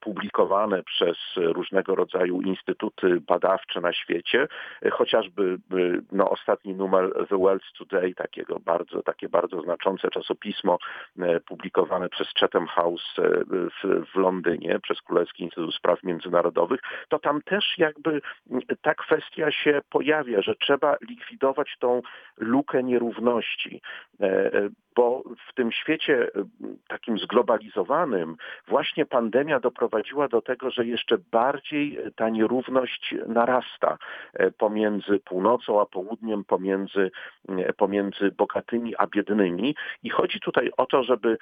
[0.00, 4.48] publikowane przez różnego rodzaju instytuty badawcze na świecie,
[4.92, 5.58] chociażby
[6.12, 10.78] no, ostatni numer The World Today, takiego bardzo, takie bardzo znaczące czasopismo
[11.46, 13.14] publikowane przez Chatham House
[13.82, 18.20] w, w Londynie, przez Królewski Instytut Spraw Międzynarodowych, to tam też jakby
[18.82, 22.02] ta kwestia się pojawia, że trzeba likwidować tą
[22.36, 23.82] lukę nierówności
[24.98, 26.30] bo w tym świecie
[26.88, 28.36] takim zglobalizowanym
[28.68, 33.98] właśnie pandemia doprowadziła do tego, że jeszcze bardziej ta nierówność narasta
[34.58, 37.10] pomiędzy północą a południem, pomiędzy,
[37.76, 39.74] pomiędzy bogatymi a biednymi.
[40.02, 41.38] I chodzi tutaj o to, żeby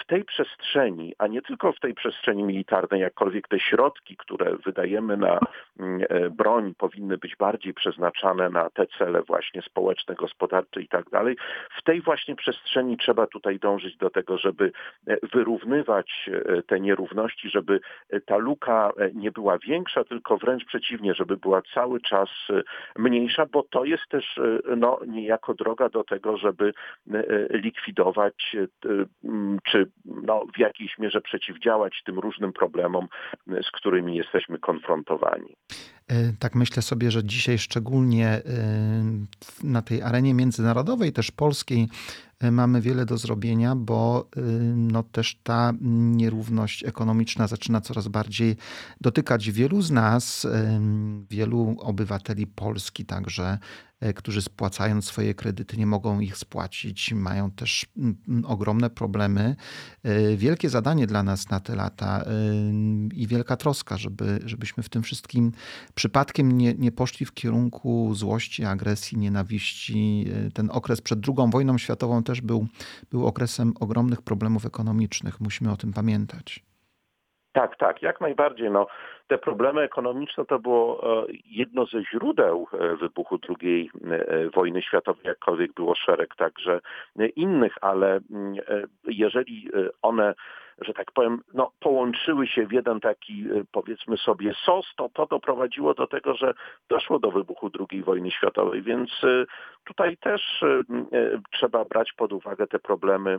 [0.00, 5.16] w tej przestrzeni, a nie tylko w tej przestrzeni militarnej, jakkolwiek te środki, które wydajemy
[5.16, 5.38] na
[6.30, 11.36] broń, powinny być bardziej przeznaczane na te cele właśnie społeczne, gospodarcze i tak dalej,
[11.78, 14.72] w tej właśnie przestrzeni przestrzeni trzeba tutaj dążyć do tego, żeby
[15.06, 21.14] e, wyrównywać e, te nierówności, żeby e, ta luka nie była większa, tylko wręcz przeciwnie,
[21.14, 22.28] żeby była cały czas
[22.98, 24.40] mniejsza, bo to jest też
[24.76, 26.72] no, niejako droga do tego, żeby
[27.50, 28.56] likwidować
[29.64, 33.08] czy no, w jakiejś mierze przeciwdziałać tym różnym problemom,
[33.46, 35.56] z którymi jesteśmy konfrontowani.
[36.38, 38.42] Tak myślę sobie, że dzisiaj szczególnie
[39.62, 41.88] na tej arenie międzynarodowej, też polskiej,
[42.42, 44.40] mamy wiele do zrobienia, bo y,
[44.76, 48.56] no też ta nierówność ekonomiczna zaczyna coraz bardziej
[49.00, 50.46] dotykać wielu z nas,
[51.30, 53.58] wielu obywateli Polski także
[54.16, 59.56] którzy spłacając swoje kredyty nie mogą ich spłacić, mają też mm, mm, ogromne problemy.
[60.04, 62.30] E, wielkie zadanie dla nas na te lata e,
[63.14, 65.52] i wielka troska, żeby, żebyśmy w tym wszystkim
[65.94, 70.26] przypadkiem nie, nie poszli w kierunku złości, agresji, nienawiści.
[70.54, 72.66] Ten okres przed II wojną światową też był,
[73.10, 75.40] był okresem ogromnych problemów ekonomicznych.
[75.40, 76.68] Musimy o tym pamiętać.
[77.52, 78.70] Tak, tak, jak najbardziej.
[78.70, 78.86] No,
[79.28, 85.24] te problemy ekonomiczne to było e, jedno ze źródeł e, wybuchu II e, wojny światowej,
[85.24, 86.80] jakkolwiek było szereg także
[87.36, 88.54] innych, ale mm,
[89.04, 89.70] jeżeli
[90.02, 90.34] one
[90.80, 95.94] że tak powiem, no, połączyły się w jeden taki, powiedzmy sobie, sos, to to doprowadziło
[95.94, 96.54] do tego, że
[96.88, 99.10] doszło do wybuchu II wojny światowej, więc
[99.84, 100.64] tutaj też
[101.50, 103.38] trzeba brać pod uwagę te problemy,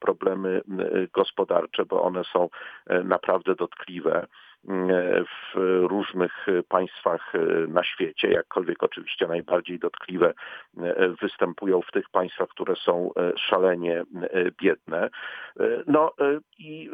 [0.00, 0.60] problemy
[1.12, 2.48] gospodarcze, bo one są
[3.04, 4.26] naprawdę dotkliwe
[5.54, 7.32] w różnych państwach
[7.68, 10.34] na świecie, jakkolwiek oczywiście najbardziej dotkliwe
[11.22, 14.02] występują w tych państwach, które są szalenie
[14.62, 15.10] biedne.
[15.86, 16.12] No
[16.58, 16.90] i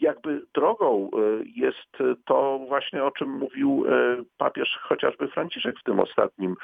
[0.00, 1.18] jakby drogą e,
[1.56, 6.56] jest to właśnie o czym mówił e, papież chociażby Franciszek w tym ostatnim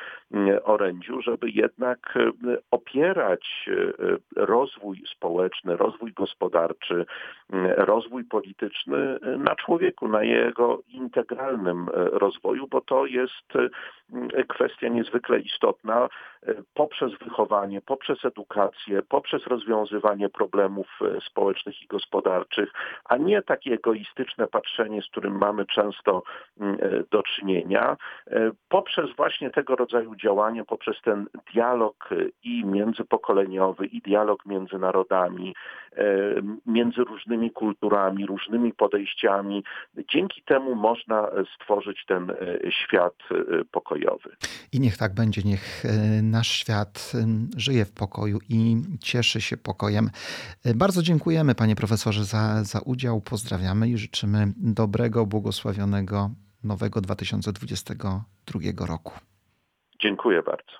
[0.64, 2.30] orędziu, żeby jednak e,
[2.70, 3.70] opierać
[4.36, 7.06] rozwój społeczny, rozwój gospodarczy,
[7.76, 13.52] rozwój polityczny na człowieku, na jego integralnym rozwoju, bo to jest
[14.48, 16.08] kwestia niezwykle istotna
[16.74, 22.72] poprzez wychowanie, poprzez edukację, poprzez rozwiązywanie problemów społecznych i gospodarczych,
[23.04, 26.22] a nie takie egoistyczne patrzenie, z którym mamy często
[26.60, 27.96] mm, e, do czynienia,
[28.26, 34.78] e, poprzez właśnie tego rodzaju działania, poprzez ten dialog e, i międzypokoleniowy, i dialog między
[34.78, 35.54] narodami,
[36.66, 39.64] między różnymi kulturami, różnymi podejściami.
[40.08, 42.32] Dzięki temu można stworzyć ten
[42.70, 43.14] świat
[43.70, 44.30] pokojowy.
[44.72, 45.82] I niech tak będzie, niech
[46.22, 47.12] nasz świat
[47.56, 50.10] żyje w pokoju i cieszy się pokojem.
[50.74, 53.20] Bardzo dziękujemy, panie profesorze, za, za udział udział.
[53.20, 56.30] Pozdrawiamy i życzymy dobrego, błogosławionego
[56.62, 59.12] nowego 2022 roku.
[60.02, 60.72] Dziękuję bardzo.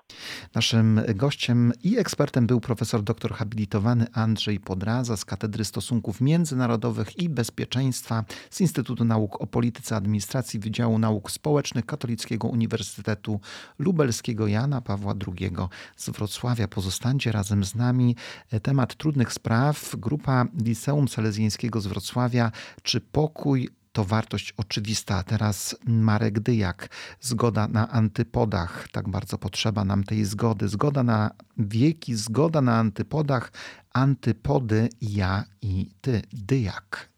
[0.54, 7.28] Naszym gościem i ekspertem był profesor doktor habilitowany Andrzej Podraza z Katedry Stosunków Międzynarodowych i
[7.28, 13.40] Bezpieczeństwa z Instytutu Nauk o Polityce Administracji Wydziału Nauk Społecznych Katolickiego Uniwersytetu
[13.78, 15.50] Lubelskiego Jana Pawła II
[15.96, 16.68] z Wrocławia.
[16.68, 18.16] Pozostańcie razem z nami.
[18.62, 19.96] Temat trudnych spraw.
[19.96, 22.50] Grupa Liceum Salezjańskiego z Wrocławia.
[22.82, 25.22] Czy pokój to wartość oczywista.
[25.22, 26.88] Teraz Marek Dyjak,
[27.20, 28.88] zgoda na antypodach.
[28.92, 30.68] Tak bardzo potrzeba nam tej zgody.
[30.68, 33.52] Zgoda na wieki, zgoda na antypodach.
[33.92, 36.22] Antypody ja i ty.
[36.32, 37.11] Dyjak.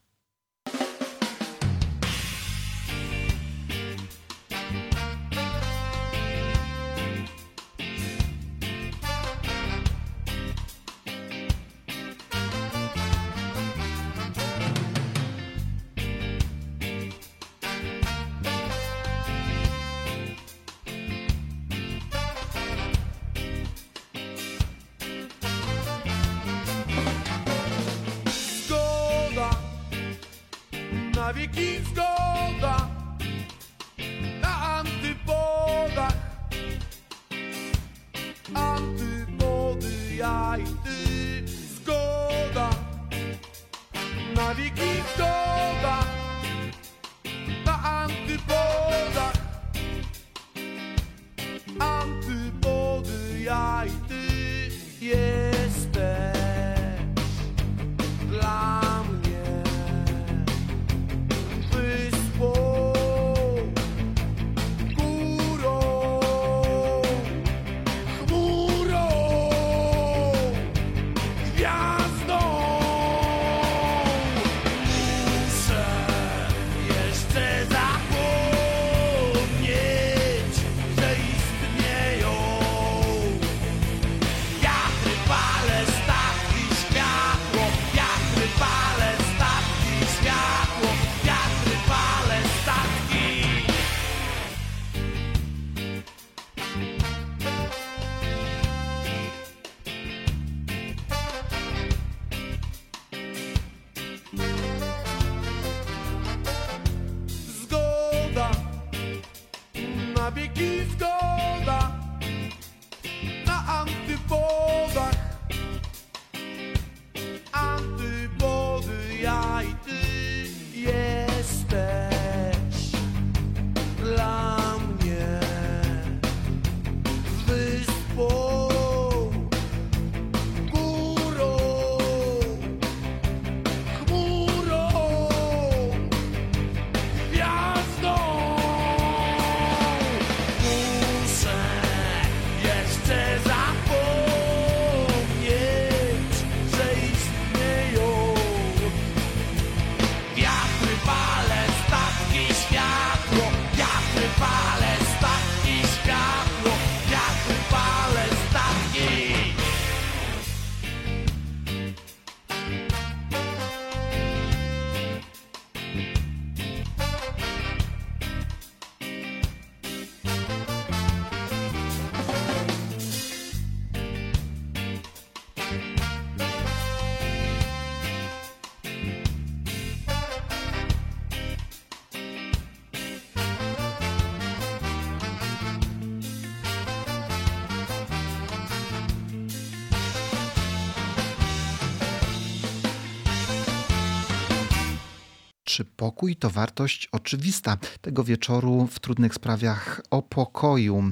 [196.05, 197.77] Pokój to wartość oczywista.
[198.01, 201.03] Tego wieczoru w trudnych sprawach o pokoju.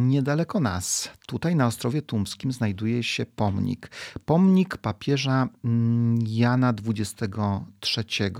[0.00, 3.90] Niedaleko nas, tutaj na Ostrowie Tumskim, znajduje się pomnik.
[4.24, 8.30] Pomnik papieża mm, Jana XXIII.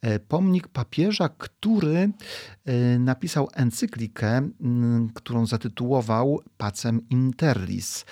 [0.00, 2.10] E, pomnik papieża, który
[2.64, 4.28] e, napisał encyklikę,
[4.60, 8.04] mm, którą zatytułował Pacem Interlis.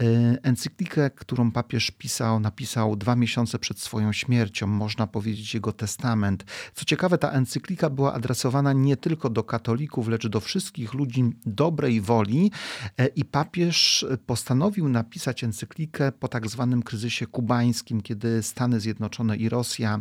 [0.00, 0.04] E,
[0.42, 6.44] encyklikę, którą papież pisał, napisał dwa miesiące przed swoją śmiercią, można powiedzieć jego testament.
[6.74, 12.00] Co ciekawe, ta encyklika była adresowana nie tylko do katolików, lecz do wszystkich ludzi dobrej
[12.00, 12.50] woli
[12.98, 19.48] e, i papież postanowił napisać encyklikę po tak zwanym kryzysie kubańskim, kiedy Stany Zjednoczone i
[19.48, 20.00] Rosja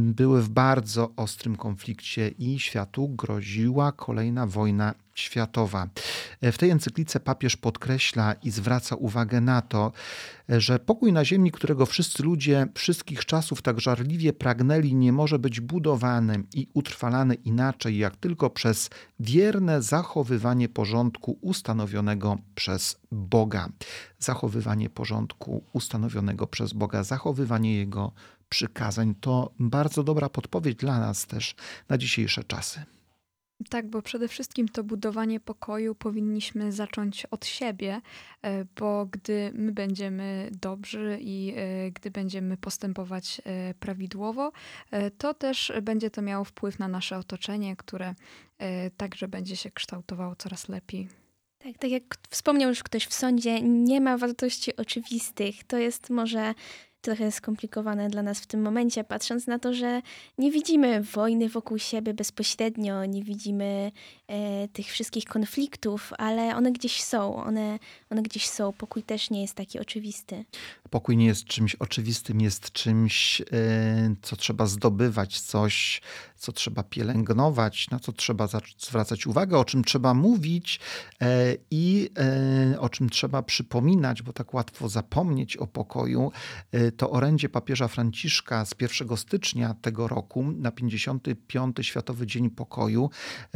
[0.00, 5.88] były w bardzo ostrym konflikcie i światu groziła kolejna wojna światowa.
[6.42, 9.92] W tej encyklice papież podkreśla i zwraca uwagę na to,
[10.48, 15.60] że pokój na ziemi, którego wszyscy ludzie wszystkich czasów tak żarliwie pragnęli, nie może być
[15.60, 18.90] budowany i utrwalany inaczej, jak tylko przez
[19.20, 23.68] wierne zachowywanie porządku ustanowionego przez Boga.
[24.18, 28.12] Zachowywanie porządku ustanowionego przez Boga, zachowywanie Jego
[28.48, 31.54] przykazań to bardzo dobra podpowiedź dla nas też
[31.88, 32.95] na dzisiejsze czasy.
[33.70, 38.00] Tak, bo przede wszystkim to budowanie pokoju powinniśmy zacząć od siebie,
[38.42, 44.52] e, bo gdy my będziemy dobrzy i e, gdy będziemy postępować e, prawidłowo,
[45.18, 48.14] to też będzie to miało wpływ na nasze otoczenie, które
[48.96, 51.08] także będzie się kształtowało coraz lepiej.
[51.58, 55.64] Tak, tak jak wspomniał już ktoś w sądzie, nie ma wartości oczywistych.
[55.64, 56.54] To jest może
[57.06, 60.02] trochę skomplikowane dla nas w tym momencie, patrząc na to, że
[60.38, 63.92] nie widzimy wojny wokół siebie bezpośrednio, nie widzimy
[64.28, 67.78] e, tych wszystkich konfliktów, ale one gdzieś są, one,
[68.10, 68.72] one gdzieś są.
[68.72, 70.44] Pokój też nie jest taki oczywisty.
[70.90, 73.44] Pokój nie jest czymś oczywistym, jest czymś, e,
[74.22, 76.00] co trzeba zdobywać, coś,
[76.36, 80.80] co trzeba pielęgnować, na co trzeba zwracać uwagę, o czym trzeba mówić
[81.20, 82.10] e, i
[82.72, 86.32] e, o czym trzeba przypominać, bo tak łatwo zapomnieć o pokoju.
[86.96, 91.76] To orędzie papieża Franciszka z 1 stycznia tego roku na 55.
[91.80, 93.10] Światowy Dzień Pokoju.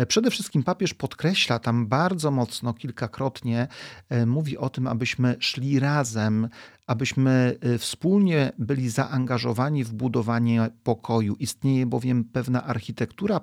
[0.09, 3.69] Przede wszystkim papież podkreśla tam bardzo mocno, kilkakrotnie,
[4.27, 6.49] mówi o tym, abyśmy szli razem,
[6.87, 11.35] abyśmy wspólnie byli zaangażowani w budowanie pokoju.
[11.35, 12.80] Istnieje bowiem pewna architektura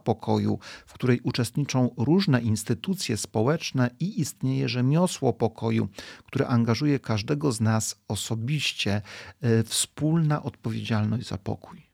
[0.04, 5.88] pokoju, w której uczestniczą różne instytucje społeczne i istnieje rzemiosło pokoju,
[6.26, 9.02] które angażuje każdego z nas osobiście.
[9.44, 11.88] Y, wspólna odpowiedzialność za pokój.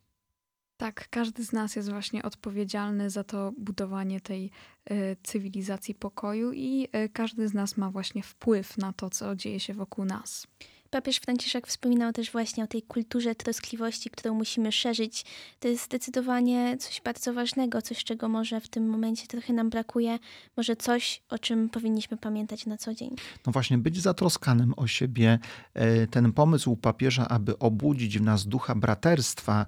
[0.78, 4.52] Tak, każdy z nas jest właśnie odpowiedzialny za to budowanie tej
[4.92, 9.60] y, cywilizacji pokoju i y, każdy z nas ma właśnie wpływ na to, co dzieje
[9.60, 10.48] się wokół nas.
[10.94, 15.26] Papież Franciszek wspominał też właśnie o tej kulturze troskliwości, którą musimy szerzyć.
[15.60, 20.20] To jest zdecydowanie coś bardzo ważnego, coś, czego może w tym momencie trochę nam brakuje,
[20.58, 23.16] może coś, o czym powinniśmy pamiętać na co dzień.
[23.46, 25.40] No właśnie, być zatroskanym o siebie.
[25.74, 29.66] E, ten pomysł papieża, aby obudzić w nas ducha braterstwa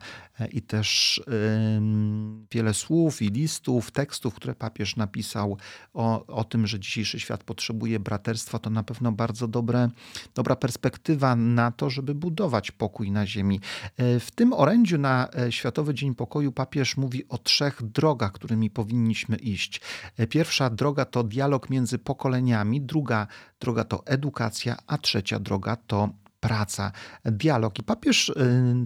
[0.52, 1.22] i też
[2.52, 5.58] wiele słów i listów, tekstów, które papież napisał
[5.94, 9.90] o, o tym, że dzisiejszy świat potrzebuje braterstwa, to na pewno bardzo dobre,
[10.36, 13.60] dobra perspektywa na to, żeby budować pokój na ziemi.
[13.98, 18.70] E, w tym orędziu na e, Światowy Dzień Pokoju papież mówi o trzech drogach, którymi
[18.70, 19.82] powinniśmy iść.
[20.18, 23.28] E, pierwsza droga to dialog między pokoleniami, druga
[23.60, 26.10] droga to edukacja, a trzecia droga to
[26.46, 26.92] praca,
[27.26, 27.80] dialog.
[27.80, 28.34] I papież, y,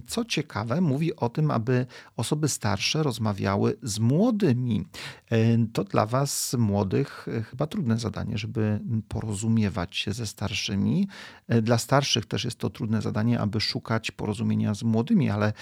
[0.06, 1.86] co ciekawe, mówi o tym, aby
[2.16, 4.86] osoby starsze rozmawiały z młodymi.
[5.32, 11.08] Y, to dla Was, młodych, y, chyba trudne zadanie, żeby porozumiewać się ze starszymi.
[11.62, 15.52] Dla starszych też jest to trudne zadanie, aby szukać porozumienia z młodymi, ale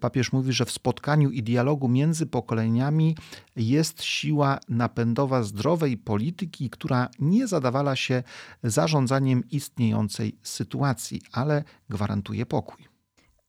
[0.00, 3.16] papież mówi, że w spotkaniu i dialogu między pokoleniami
[3.56, 8.22] jest siła napędowa zdrowej polityki, która nie zadawala się
[8.62, 12.84] zarządzaniem istniejącej sytuacji, ale gwarantuje pokój.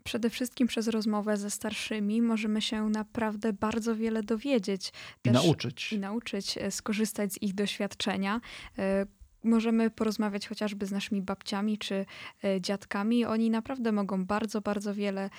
[0.04, 4.94] Przede wszystkim przez rozmowę ze starszymi możemy się naprawdę bardzo wiele dowiedzieć.
[5.24, 5.94] I nauczyć.
[5.94, 8.42] I nauczyć, e, skorzystać z ich doświadczenia
[8.78, 9.06] e,
[9.44, 12.06] możemy porozmawiać chociażby z naszymi babciami czy
[12.44, 13.26] e, dziadkami.
[13.26, 15.30] Oni naprawdę mogą bardzo, bardzo wiele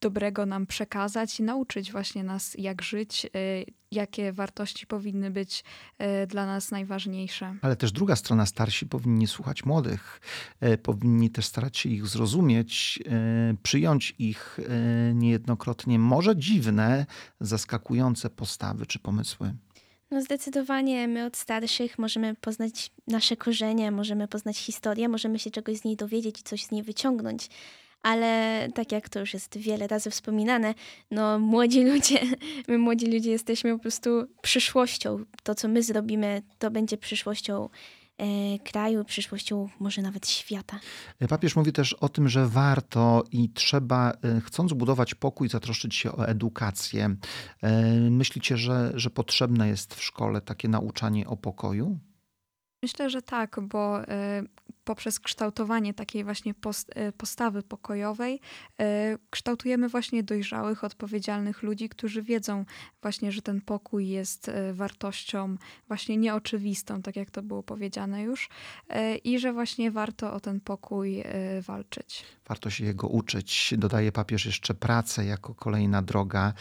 [0.00, 5.64] dobrego nam przekazać i nauczyć właśnie nas, jak żyć, y, jakie wartości powinny być
[6.22, 7.54] y, dla nas najważniejsze.
[7.62, 10.20] Ale też druga strona, starsi powinni słuchać młodych,
[10.62, 12.98] y, powinni też starać się ich zrozumieć,
[13.62, 14.60] przyjąć ich
[15.14, 17.06] niejednokrotnie może dziwne,
[17.40, 19.54] zaskakujące postawy czy pomysły.
[20.10, 25.78] No zdecydowanie my od starszych możemy poznać nasze korzenie, możemy poznać historię, możemy się czegoś
[25.78, 27.48] z niej dowiedzieć i coś z niej wyciągnąć
[28.02, 30.74] ale tak jak to już jest wiele razy wspominane,
[31.10, 32.20] no młodzi ludzie,
[32.68, 34.10] my młodzi ludzie jesteśmy po prostu
[34.42, 35.24] przyszłością.
[35.42, 37.68] To, co my zrobimy, to będzie przyszłością
[38.18, 40.80] e, kraju, przyszłością może nawet świata.
[41.28, 46.12] Papież mówi też o tym, że warto i trzeba, e, chcąc budować pokój, zatroszczyć się
[46.12, 47.16] o edukację.
[47.62, 51.98] E, myślicie, że, że potrzebne jest w szkole takie nauczanie o pokoju?
[52.82, 54.00] Myślę, że tak, bo
[54.88, 56.54] poprzez kształtowanie takiej właśnie
[57.16, 58.40] postawy pokojowej
[59.30, 62.64] kształtujemy właśnie dojrzałych, odpowiedzialnych ludzi, którzy wiedzą
[63.02, 65.56] właśnie, że ten pokój jest wartością
[65.88, 68.48] właśnie nieoczywistą, tak jak to było powiedziane już,
[69.24, 71.24] i że właśnie warto o ten pokój
[71.66, 72.24] walczyć.
[72.48, 73.74] Warto się jego uczyć.
[73.78, 76.52] Dodaje papież jeszcze pracę jako kolejna droga.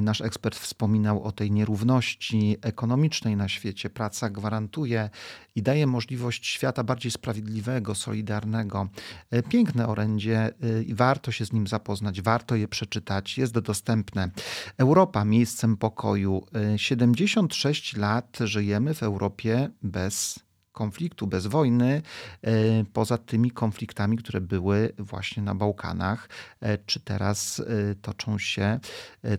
[0.00, 3.90] Nasz ekspert wspominał o tej nierówności ekonomicznej na świecie.
[3.90, 5.10] Praca gwarantuje
[5.54, 7.55] i daje możliwość świata bardziej sprawiedliwego,
[7.94, 8.88] solidarnego.
[9.30, 14.30] E, piękne orędzie e, i warto się z nim zapoznać, warto je przeczytać, jest dostępne.
[14.78, 16.46] Europa miejscem pokoju.
[16.76, 20.45] 76 e, lat żyjemy w Europie bez
[20.76, 22.02] konfliktu, bez wojny,
[22.42, 22.52] e,
[22.92, 26.28] poza tymi konfliktami, które były właśnie na Bałkanach,
[26.60, 28.80] e, czy teraz e, toczą się,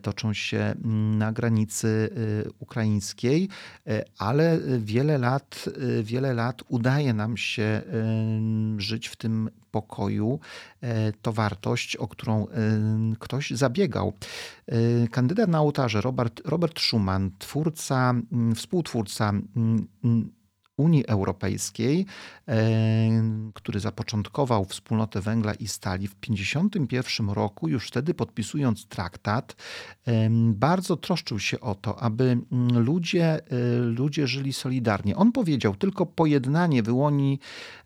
[0.02, 0.76] toczą się
[1.18, 2.10] na granicy
[2.60, 3.50] ukraińskiej,
[4.18, 5.66] ale wiele lat,
[6.04, 7.82] wiele lat udaje nam się
[8.78, 10.40] żyć w tym pokoju.
[11.22, 12.48] To wartość, o którą
[13.20, 14.14] ktoś zabiegał.
[15.12, 18.14] Kandydat na ołtarze Robert, Robert Schuman, twórca,
[18.56, 19.34] współtwórca
[20.78, 22.06] Unii Europejskiej,
[22.48, 22.58] e,
[23.54, 29.56] który zapoczątkował wspólnotę węgla i stali w 1951 roku, już wtedy podpisując traktat,
[30.08, 33.40] e, bardzo troszczył się o to, aby mm, ludzie, e,
[33.80, 35.16] ludzie żyli solidarnie.
[35.16, 37.40] On powiedział, tylko pojednanie wyłoni,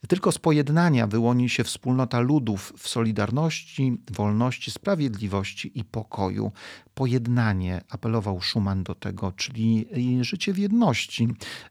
[0.07, 6.51] tylko z pojednania wyłoni się wspólnota ludów w solidarności, wolności, sprawiedliwości i pokoju
[6.93, 9.87] pojednanie, apelował Schumann do tego, czyli
[10.21, 11.27] życie w jedności.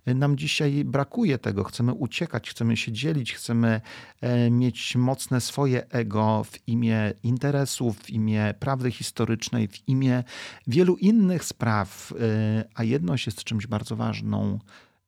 [0.06, 3.80] Nam dzisiaj brakuje tego, chcemy uciekać, chcemy się dzielić, chcemy
[4.20, 10.24] e, mieć mocne swoje ego w imię interesów, w imię prawdy historycznej, w imię
[10.66, 14.58] wielu innych spraw, e, a jedność jest czymś bardzo ważną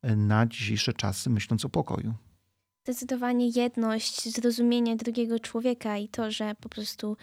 [0.02, 2.14] e, na dzisiejsze czasy, myśląc o pokoju.
[2.84, 7.16] Zdecydowanie jedność, zrozumienie drugiego człowieka i to, że po prostu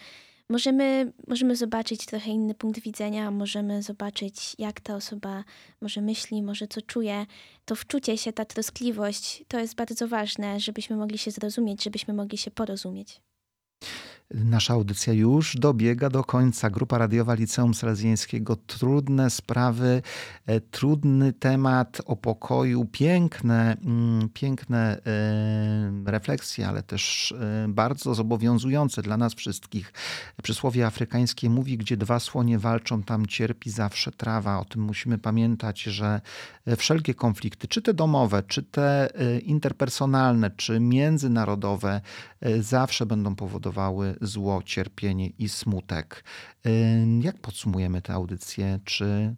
[0.49, 5.43] możemy, możemy zobaczyć trochę inny punkt widzenia, możemy zobaczyć, jak ta osoba
[5.81, 7.25] może myśli, może co czuje.
[7.65, 12.37] To wczucie się, ta troskliwość, to jest bardzo ważne, żebyśmy mogli się zrozumieć, żebyśmy mogli
[12.37, 13.21] się porozumieć.
[14.33, 16.69] Nasza audycja już dobiega do końca.
[16.69, 18.55] Grupa radiowa Liceum Salezjańskiego.
[18.55, 20.01] Trudne sprawy,
[20.45, 29.01] e, trudny temat o pokoju, piękne, mm, piękne e, refleksje, ale też e, bardzo zobowiązujące
[29.01, 29.93] dla nas wszystkich.
[30.43, 34.59] Przysłowie afrykańskie mówi, gdzie dwa słonie walczą, tam cierpi zawsze trawa.
[34.59, 36.21] O tym musimy pamiętać, że
[36.77, 39.09] wszelkie konflikty, czy te domowe, czy te
[39.43, 42.01] interpersonalne, czy międzynarodowe,
[42.59, 46.23] zawsze będą powodowały zło, cierpienie i smutek.
[47.21, 48.79] Jak podsumujemy tę audycję?
[48.85, 49.35] Czy,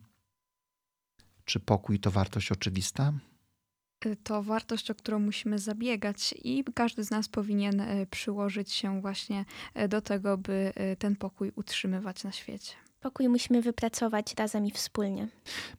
[1.46, 3.14] czy pokój to wartość oczywista?
[4.24, 9.46] To wartość, o którą musimy zabiegać, i każdy z nas powinien e, przyłożyć się właśnie
[9.74, 12.74] e, do tego, by ten pokój utrzymywać na świecie.
[13.02, 15.28] Pokój musimy wypracować razem i wspólnie.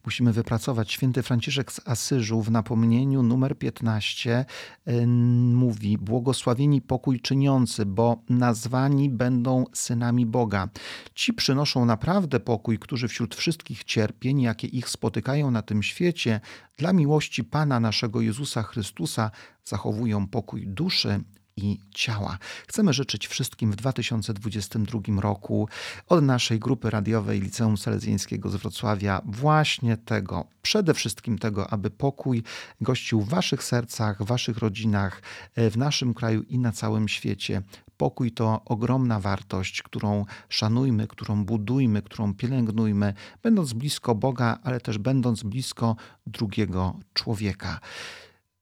[0.05, 0.91] Musimy wypracować.
[0.91, 4.45] Święty Franciszek z Asyżu w napomnieniu numer 15
[4.87, 5.07] y,
[5.53, 10.69] mówi: Błogosławieni pokój czyniący, bo nazwani będą synami Boga.
[11.15, 16.39] Ci przynoszą naprawdę pokój, którzy wśród wszystkich cierpień, jakie ich spotykają na tym świecie,
[16.77, 19.31] dla miłości Pana naszego Jezusa Chrystusa
[19.63, 21.23] zachowują pokój duszy
[21.57, 22.37] i ciała.
[22.67, 25.67] Chcemy życzyć wszystkim w 2022 roku
[26.07, 32.43] od naszej grupy radiowej Liceum Salezjańskiego z Wrocławia właśnie tego, przede wszystkim tego, aby pokój
[32.81, 35.21] gościł w waszych sercach, w waszych rodzinach,
[35.55, 37.61] e, w naszym kraju i na całym świecie.
[37.97, 44.97] Pokój to ogromna wartość, którą szanujmy, którą budujmy, którą pielęgnujmy, będąc blisko Boga, ale też
[44.97, 45.95] będąc blisko
[46.27, 47.79] drugiego człowieka.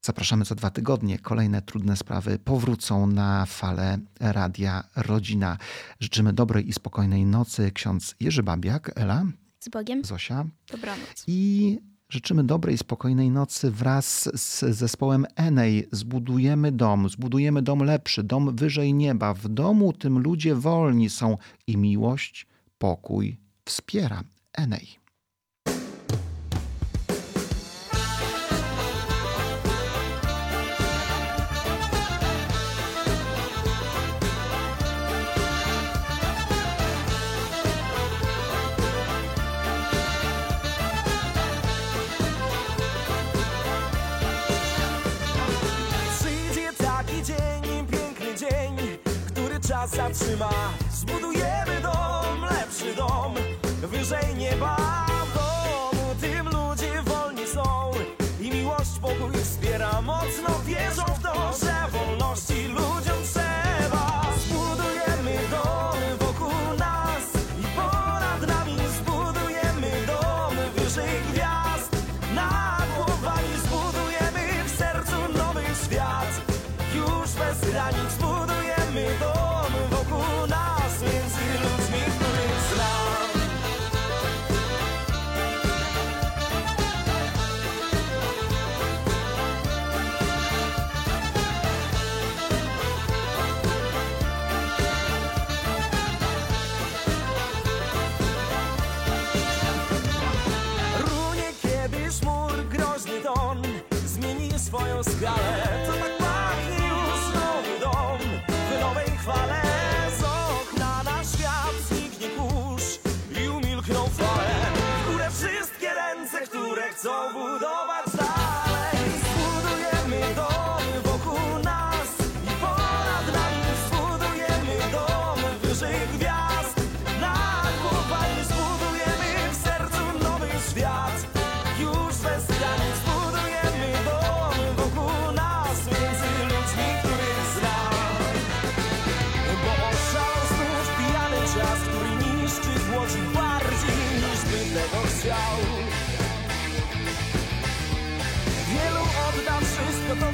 [0.03, 1.19] Zapraszamy za dwa tygodnie.
[1.19, 5.57] Kolejne trudne sprawy powrócą na falę Radia Rodzina.
[5.99, 7.71] Życzymy dobrej i spokojnej nocy.
[7.71, 9.25] Ksiądz Jerzy Babiak, Ela.
[9.59, 10.05] Z Bogiem.
[10.05, 10.45] Zosia.
[10.71, 11.23] Dobranoc.
[11.27, 11.79] I
[12.09, 15.87] życzymy dobrej, spokojnej nocy wraz z zespołem Enej.
[15.91, 19.33] Zbudujemy dom, zbudujemy dom lepszy, dom wyżej nieba.
[19.33, 21.37] W domu tym ludzie wolni są
[21.67, 22.47] i miłość,
[22.77, 24.23] pokój wspiera.
[24.53, 25.00] Enej.
[50.31, 53.33] Zatrzyma Zbudujemy dom, lepszy dom
[53.81, 55.10] Wyżej nieba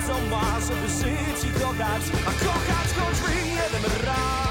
[0.07, 4.46] co ma, żeby żyć i kochać, a kochać choć jeden raz.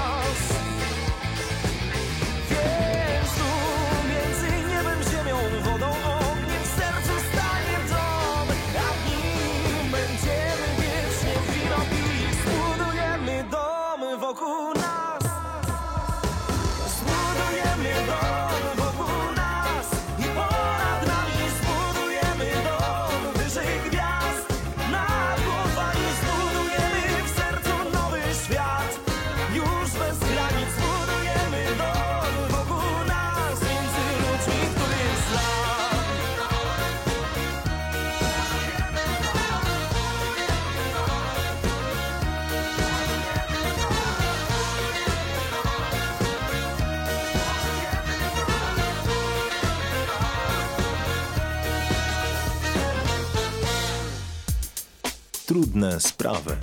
[55.77, 56.57] trudne sprawy.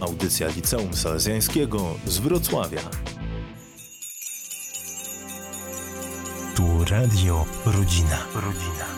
[0.00, 2.80] Audycja Liceum Salezjańskiego z Wrocławia.
[6.56, 8.18] Tu Radio Rodzina.
[8.34, 8.93] Rodzina.